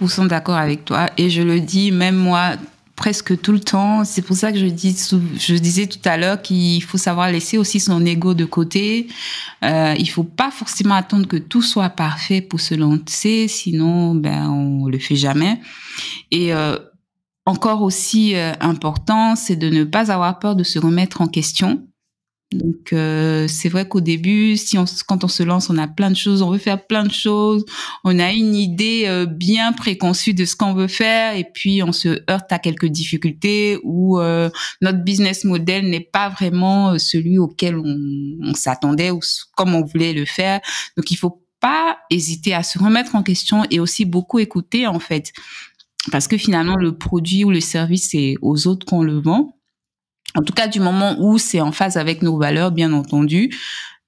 Nous 0.01 0.09
sommes 0.09 0.29
d'accord 0.29 0.57
avec 0.57 0.85
toi 0.85 1.11
et 1.17 1.29
je 1.29 1.43
le 1.43 1.61
dis 1.61 1.91
même 1.91 2.17
moi 2.17 2.57
presque 2.99 3.41
tout 3.41 3.53
le 3.53 3.61
temps. 3.61 4.05
C'est 4.05 4.23
pour 4.23 4.37
ça 4.37 4.53
que 4.53 4.59
je 4.59 5.55
disais 5.55 5.87
tout 5.87 6.01
à 6.05 6.17
l'heure 6.17 6.43
qu'il 6.43 6.83
faut 6.83 6.99
savoir 6.99 7.31
laisser 7.31 7.57
aussi 7.57 7.79
son 7.79 8.05
ego 8.05 8.35
de 8.35 8.45
côté. 8.45 9.07
Euh, 9.65 9.95
il 9.99 10.11
faut 10.11 10.25
pas 10.25 10.51
forcément 10.51 10.97
attendre 10.97 11.27
que 11.27 11.37
tout 11.37 11.63
soit 11.63 11.91
parfait 11.91 12.41
pour 12.41 12.61
se 12.61 12.75
lancer, 12.75 13.47
sinon 13.49 14.15
ben 14.15 14.51
on 14.51 14.89
le 14.89 14.99
fait 14.99 15.17
jamais. 15.17 15.61
Et 16.33 16.53
euh, 16.53 16.77
encore 17.47 17.83
aussi 17.83 18.35
euh, 18.35 18.53
important, 18.61 19.37
c'est 19.37 19.57
de 19.57 19.71
ne 19.71 19.85
pas 19.85 20.11
avoir 20.13 20.39
peur 20.41 20.57
de 20.57 20.65
se 20.65 20.79
remettre 20.79 21.21
en 21.21 21.29
question. 21.29 21.87
Donc 22.53 22.95
euh, 22.95 23.47
c'est 23.47 23.69
vrai 23.69 23.87
qu'au 23.87 24.01
début, 24.01 24.57
si 24.57 24.79
on, 24.79 24.87
quand 25.07 25.23
on 25.23 25.29
se 25.29 25.43
lance, 25.43 25.69
on 25.69 25.77
a 25.77 25.87
plein 25.87 26.11
de 26.11 26.17
choses, 26.17 26.41
on 26.41 26.51
veut 26.51 26.59
faire 26.59 26.87
plein 26.87 27.05
de 27.05 27.13
choses, 27.13 27.67
on 28.05 28.19
a 28.19 28.33
une 28.33 28.55
idée 28.55 29.05
euh, 29.07 29.27
bien 29.27 29.73
préconçue 29.73 30.33
de 30.33 30.47
ce 30.47 30.57
qu'on 30.57 30.73
veut 30.73 30.89
faire, 30.89 31.37
et 31.37 31.45
puis 31.45 31.83
on 31.83 31.93
se 31.93 32.23
heurte 32.31 32.51
à 32.51 32.59
quelques 32.59 32.87
difficultés 32.87 33.79
ou 33.83 34.19
euh, 34.19 34.49
notre 34.81 35.05
business 35.05 35.45
model 35.45 35.91
n'est 35.91 36.01
pas 36.01 36.31
vraiment 36.31 36.99
celui 36.99 37.37
auquel 37.37 37.77
on, 37.77 37.99
on 38.43 38.55
s'attendait 38.55 39.11
ou 39.11 39.21
comme 39.55 39.75
on 39.75 39.85
voulait 39.85 40.15
le 40.15 40.25
faire. 40.25 40.61
Donc 40.97 41.11
il 41.11 41.17
faut 41.17 41.45
pas 41.61 41.99
hésiter 42.09 42.55
à 42.55 42.63
se 42.63 42.79
remettre 42.79 43.15
en 43.15 43.23
question 43.23 43.65
et 43.71 43.79
aussi 43.79 44.07
beaucoup 44.07 44.39
écouter 44.39 44.87
en 44.87 45.01
fait, 45.01 45.33
parce 46.11 46.27
que 46.27 46.39
finalement 46.39 46.77
le 46.77 46.97
produit 46.97 47.45
ou 47.45 47.51
le 47.51 47.61
service 47.61 48.09
c'est 48.13 48.37
aux 48.41 48.67
autres 48.69 48.87
qu'on 48.87 49.03
le 49.03 49.21
vend 49.21 49.58
en 50.35 50.43
tout 50.43 50.53
cas 50.53 50.69
du 50.69 50.81
moment 50.81 51.17
où 51.19 51.39
c'est 51.39 51.61
en 51.61 51.73
phase 51.73 51.97
avec 51.97 52.23
nos 52.23 52.37
valeurs, 52.39 52.71
bien 52.71 52.93
entendu. 52.93 53.51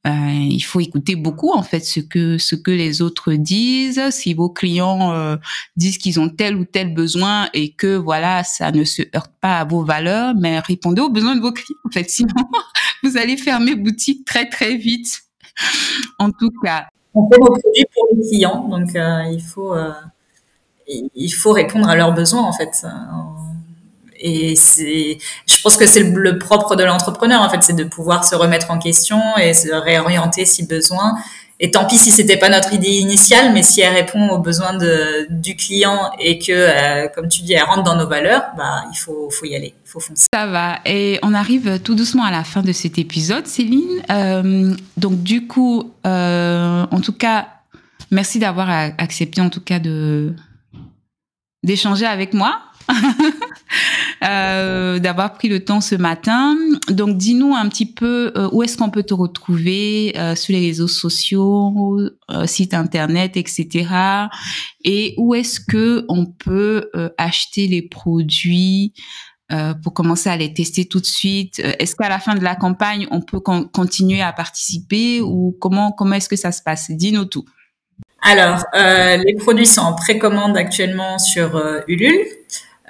Euh, 0.07 0.11
il 0.33 0.61
faut 0.61 0.81
écouter 0.81 1.15
beaucoup 1.15 1.53
en 1.53 1.63
fait 1.63 1.81
ce 1.81 2.01
que 2.01 2.39
ce 2.39 2.55
que 2.55 2.71
les 2.71 3.03
autres 3.03 3.35
disent. 3.35 4.01
Si 4.11 4.33
vos 4.33 4.49
clients 4.49 5.13
euh, 5.13 5.37
disent 5.77 5.99
qu'ils 5.99 6.19
ont 6.19 6.31
tel 6.31 6.57
ou 6.57 6.65
tel 6.65 6.95
besoin 6.95 7.51
et 7.53 7.73
que 7.73 7.97
voilà 7.97 8.43
ça 8.43 8.73
ne 8.73 8.85
se 8.85 9.03
heurte 9.15 9.33
pas 9.43 9.59
à 9.59 9.65
vos 9.65 9.85
valeurs, 9.85 10.35
mais 10.35 10.59
répondez 10.59 11.03
aux 11.03 11.11
besoins 11.11 11.37
de 11.37 11.43
vos 11.43 11.53
clients. 11.53 11.77
En 11.87 11.91
fait, 11.91 12.05
sinon 12.09 12.33
vous 13.03 13.19
allez 13.19 13.37
fermer 13.37 13.75
boutique 13.75 14.25
très 14.25 14.49
très 14.49 14.77
vite. 14.77 15.21
En 16.19 16.31
tout 16.31 16.51
cas, 16.63 16.87
on 17.13 17.29
fait 17.29 17.39
nos 17.39 17.47
produits 17.47 17.85
pour 17.95 18.09
les 18.15 18.29
clients, 18.29 18.69
donc 18.69 18.97
euh, 18.97 19.25
il 19.31 19.43
faut 19.43 19.75
euh, 19.75 19.93
il 20.87 21.31
faut 21.31 21.53
répondre 21.53 21.89
à 21.89 21.95
leurs 21.95 22.15
besoins 22.15 22.43
en 22.43 22.53
fait 22.53 22.87
et 24.21 24.55
c'est, 24.55 25.19
je 25.47 25.61
pense 25.63 25.77
que 25.77 25.87
c'est 25.87 26.03
le, 26.03 26.39
propre 26.39 26.77
de 26.77 26.85
l'entrepreneur 26.85 27.43
en 27.43 27.49
fait, 27.49 27.63
c'est 27.63 27.77
de 27.77 27.85
pouvoir 27.85 28.25
se 28.25 28.35
remettre 28.35 28.71
en 28.71 28.79
question 28.79 29.21
et 29.39 29.55
se 29.55 29.73
réorienter 29.73 30.45
si 30.45 30.67
besoin. 30.67 31.15
Et 31.63 31.71
tant 31.71 31.87
pis 31.87 31.99
si 31.99 32.11
c'était 32.11 32.39
pas 32.39 32.49
notre 32.49 32.73
idée 32.73 32.89
initiale, 32.89 33.53
mais 33.53 33.63
si 33.63 33.83
elle 33.83 33.93
répond 33.93 34.31
aux 34.31 34.39
besoins 34.39 34.79
du 35.29 35.57
client 35.57 36.11
et 36.19 36.39
que, 36.39 36.53
euh, 36.53 37.09
comme 37.15 37.29
tu 37.29 37.43
dis, 37.43 37.53
elle 37.53 37.65
rentre 37.65 37.83
dans 37.83 37.97
nos 37.97 38.07
valeurs, 38.07 38.45
bah 38.57 38.85
il 38.91 38.97
faut, 38.97 39.29
faut 39.31 39.45
y 39.45 39.55
aller, 39.55 39.75
faut 39.85 40.01
foncer. 40.01 40.25
Ça 40.33 40.47
va. 40.47 40.79
Et 40.87 41.19
on 41.23 41.35
arrive 41.35 41.79
tout 41.81 41.95
doucement 41.95 42.25
à 42.25 42.31
la 42.31 42.45
fin 42.45 42.63
de 42.63 42.73
cet 42.73 42.99
épisode, 42.99 43.47
Céline. 43.47 44.03
Euh, 44.11 44.75
donc 44.97 45.23
du 45.23 45.47
coup, 45.47 45.93
euh, 46.07 46.87
en 46.91 47.01
tout 47.01 47.13
cas, 47.13 47.49
merci 48.11 48.39
d'avoir 48.39 48.71
accepté 48.97 49.43
en 49.43 49.51
tout 49.51 49.61
cas 49.61 49.81
de 49.81 50.35
d'échanger 51.63 52.07
avec 52.07 52.35
moi. 52.35 52.63
euh, 54.25 54.99
d'avoir 54.99 55.35
pris 55.35 55.49
le 55.49 55.65
temps 55.65 55.81
ce 55.81 55.95
matin. 55.95 56.57
Donc, 56.89 57.17
dis-nous 57.17 57.55
un 57.55 57.69
petit 57.69 57.87
peu 57.87 58.33
euh, 58.37 58.49
où 58.53 58.63
est-ce 58.63 58.77
qu'on 58.77 58.91
peut 58.91 59.03
te 59.03 59.15
retrouver 59.15 60.13
euh, 60.17 60.35
sur 60.35 60.55
les 60.55 60.61
réseaux 60.61 60.89
sociaux, 60.89 62.01
euh, 62.31 62.47
site 62.47 62.75
internet, 62.75 63.37
etc. 63.37 63.89
Et 64.85 65.15
où 65.19 65.35
est-ce 65.35 65.61
que 65.61 66.05
on 66.09 66.27
peut 66.27 66.91
acheter 67.19 67.67
les 67.67 67.83
produits 67.83 68.95
pour 69.83 69.93
commencer 69.93 70.31
à 70.31 70.37
les 70.37 70.55
tester 70.55 70.85
tout 70.85 71.01
de 71.01 71.07
suite? 71.07 71.59
Est-ce 71.59 71.97
qu'à 71.97 72.09
la 72.09 72.21
fin 72.21 72.35
de 72.35 72.43
la 72.43 72.55
campagne, 72.55 73.07
on 73.11 73.21
peut 73.21 73.41
continuer 73.41 74.23
à 74.23 74.33
participer 74.33 75.21
ou 75.21 75.57
comment 75.61 75.91
comment 75.93 76.15
est-ce 76.15 76.29
que 76.29 76.37
ça 76.37 76.53
se 76.53 76.63
passe? 76.63 76.91
Dis-nous 76.91 77.25
tout. 77.25 77.45
Alors, 78.23 78.65
les 78.75 79.35
produits 79.35 79.67
sont 79.67 79.81
en 79.81 79.93
précommande 79.95 80.57
actuellement 80.57 81.19
sur 81.19 81.83
Ulule. 81.89 82.27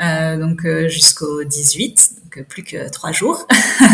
Euh, 0.01 0.37
donc 0.37 0.65
euh, 0.65 0.89
jusqu'au 0.89 1.45
18, 1.45 2.11
donc 2.25 2.39
euh, 2.39 2.43
plus 2.43 2.63
que 2.63 2.91
trois 2.91 3.13
jours. 3.13 3.47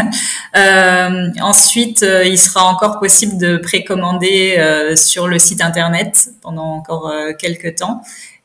euh, 0.57 1.29
ensuite, 1.41 2.07
il 2.25 2.39
sera 2.39 2.65
encore 2.65 3.01
possible 3.01 3.39
de 3.39 3.57
précommander 3.57 4.95
sur 4.97 5.27
le 5.27 5.39
site 5.39 5.63
internet 5.63 6.31
pendant 6.43 6.75
encore 6.75 7.13
quelques 7.39 7.77
temps. 7.77 8.03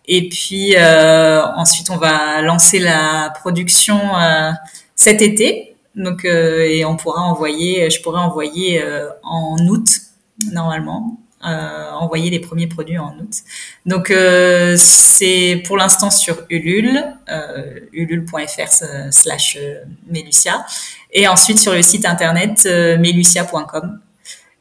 Et 0.08 0.28
puis 0.30 0.76
ensuite, 0.78 1.90
on 1.90 1.98
va 1.98 2.42
lancer 2.42 2.80
la 2.80 3.32
production 3.40 4.00
cet 4.96 5.22
été. 5.22 5.76
Donc, 5.96 6.26
et 6.26 6.84
on 6.86 6.96
pourra 6.96 7.22
envoyer, 7.22 7.90
je 7.90 8.02
pourrais 8.02 8.22
envoyer 8.22 8.84
en 9.24 9.58
août 9.68 9.88
normalement 10.52 11.21
euh, 11.21 11.21
envoyer 11.44 12.30
les 12.30 12.40
premiers 12.40 12.68
produits 12.68 12.98
en 12.98 13.18
août. 13.18 13.34
Donc 13.86 14.12
euh, 14.12 14.76
c'est 14.78 15.62
pour 15.66 15.78
l'instant 15.78 16.10
sur 16.10 16.44
Ulule, 16.50 17.04
euh, 17.30 17.80
ulule.fr 17.94 19.12
slash 19.12 19.58
Melucia, 20.08 20.66
et 21.12 21.28
ensuite 21.28 21.60
sur 21.60 21.74
le 21.74 21.82
site 21.82 22.06
internet 22.06 22.66
melucia.com. 22.66 24.00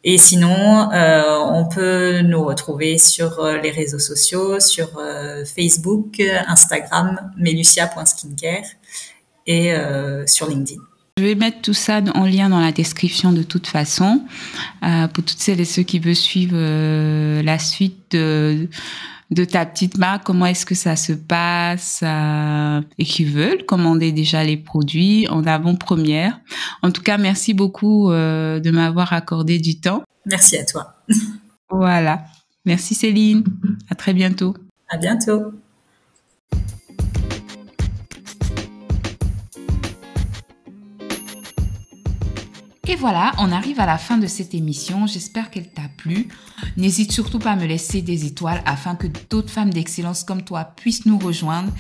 Et 0.02 0.16
sinon, 0.16 0.88
on 0.92 1.68
peut 1.68 2.22
nous 2.22 2.42
retrouver 2.42 2.96
sur 2.96 3.44
les 3.62 3.70
réseaux 3.70 3.98
sociaux, 3.98 4.58
sur 4.58 4.98
Facebook, 5.44 6.22
Instagram, 6.48 7.32
melucia.skincare 7.36 8.64
et 9.46 9.74
sur 10.26 10.48
LinkedIn. 10.48 10.80
Je 11.20 11.26
vais 11.26 11.34
mettre 11.34 11.60
tout 11.60 11.74
ça 11.74 12.00
en 12.14 12.24
lien 12.24 12.48
dans 12.48 12.60
la 12.60 12.72
description 12.72 13.30
de 13.30 13.42
toute 13.42 13.66
façon 13.66 14.24
euh, 14.82 15.06
pour 15.06 15.22
toutes 15.22 15.38
celles 15.38 15.60
et 15.60 15.66
ceux 15.66 15.82
qui 15.82 15.98
veulent 15.98 16.16
suivre 16.16 16.56
euh, 16.56 17.42
la 17.42 17.58
suite 17.58 18.12
de, 18.12 18.70
de 19.30 19.44
ta 19.44 19.66
petite 19.66 19.98
marque, 19.98 20.24
comment 20.24 20.46
est-ce 20.46 20.64
que 20.64 20.74
ça 20.74 20.96
se 20.96 21.12
passe 21.12 22.00
euh, 22.02 22.80
et 22.96 23.04
qui 23.04 23.26
veulent 23.26 23.66
commander 23.66 24.12
déjà 24.12 24.42
les 24.44 24.56
produits 24.56 25.28
en 25.28 25.44
avant-première. 25.44 26.40
En 26.80 26.90
tout 26.90 27.02
cas, 27.02 27.18
merci 27.18 27.52
beaucoup 27.52 28.08
de 28.08 28.70
m'avoir 28.70 29.12
accordé 29.12 29.58
du 29.58 29.78
temps. 29.78 30.02
Merci 30.24 30.56
à 30.56 30.64
toi. 30.64 30.94
voilà. 31.68 32.24
Merci 32.64 32.94
Céline. 32.94 33.44
À 33.90 33.94
très 33.94 34.14
bientôt. 34.14 34.56
À 34.88 34.96
bientôt. 34.96 35.52
Et 42.90 42.96
voilà, 42.96 43.30
on 43.38 43.52
arrive 43.52 43.78
à 43.78 43.86
la 43.86 43.98
fin 43.98 44.18
de 44.18 44.26
cette 44.26 44.52
émission. 44.52 45.06
J'espère 45.06 45.52
qu'elle 45.52 45.70
t'a 45.70 45.88
plu. 45.96 46.26
N'hésite 46.76 47.12
surtout 47.12 47.38
pas 47.38 47.52
à 47.52 47.56
me 47.56 47.64
laisser 47.64 48.02
des 48.02 48.26
étoiles 48.26 48.60
afin 48.66 48.96
que 48.96 49.06
d'autres 49.30 49.48
femmes 49.48 49.72
d'excellence 49.72 50.24
comme 50.24 50.42
toi 50.42 50.64
puissent 50.64 51.06
nous 51.06 51.16
rejoindre. 51.16 51.70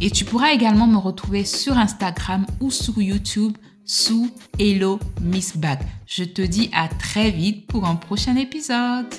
Et 0.00 0.12
tu 0.12 0.24
pourras 0.24 0.52
également 0.52 0.86
me 0.86 0.96
retrouver 0.96 1.44
sur 1.44 1.76
Instagram 1.76 2.46
ou 2.60 2.70
sur 2.70 3.02
YouTube 3.02 3.58
sous 3.84 4.30
Hello 4.60 5.00
Miss 5.20 5.56
Bag. 5.56 5.80
Je 6.06 6.22
te 6.22 6.40
dis 6.40 6.70
à 6.72 6.86
très 6.86 7.32
vite 7.32 7.66
pour 7.66 7.84
un 7.84 7.96
prochain 7.96 8.36
épisode. 8.36 9.12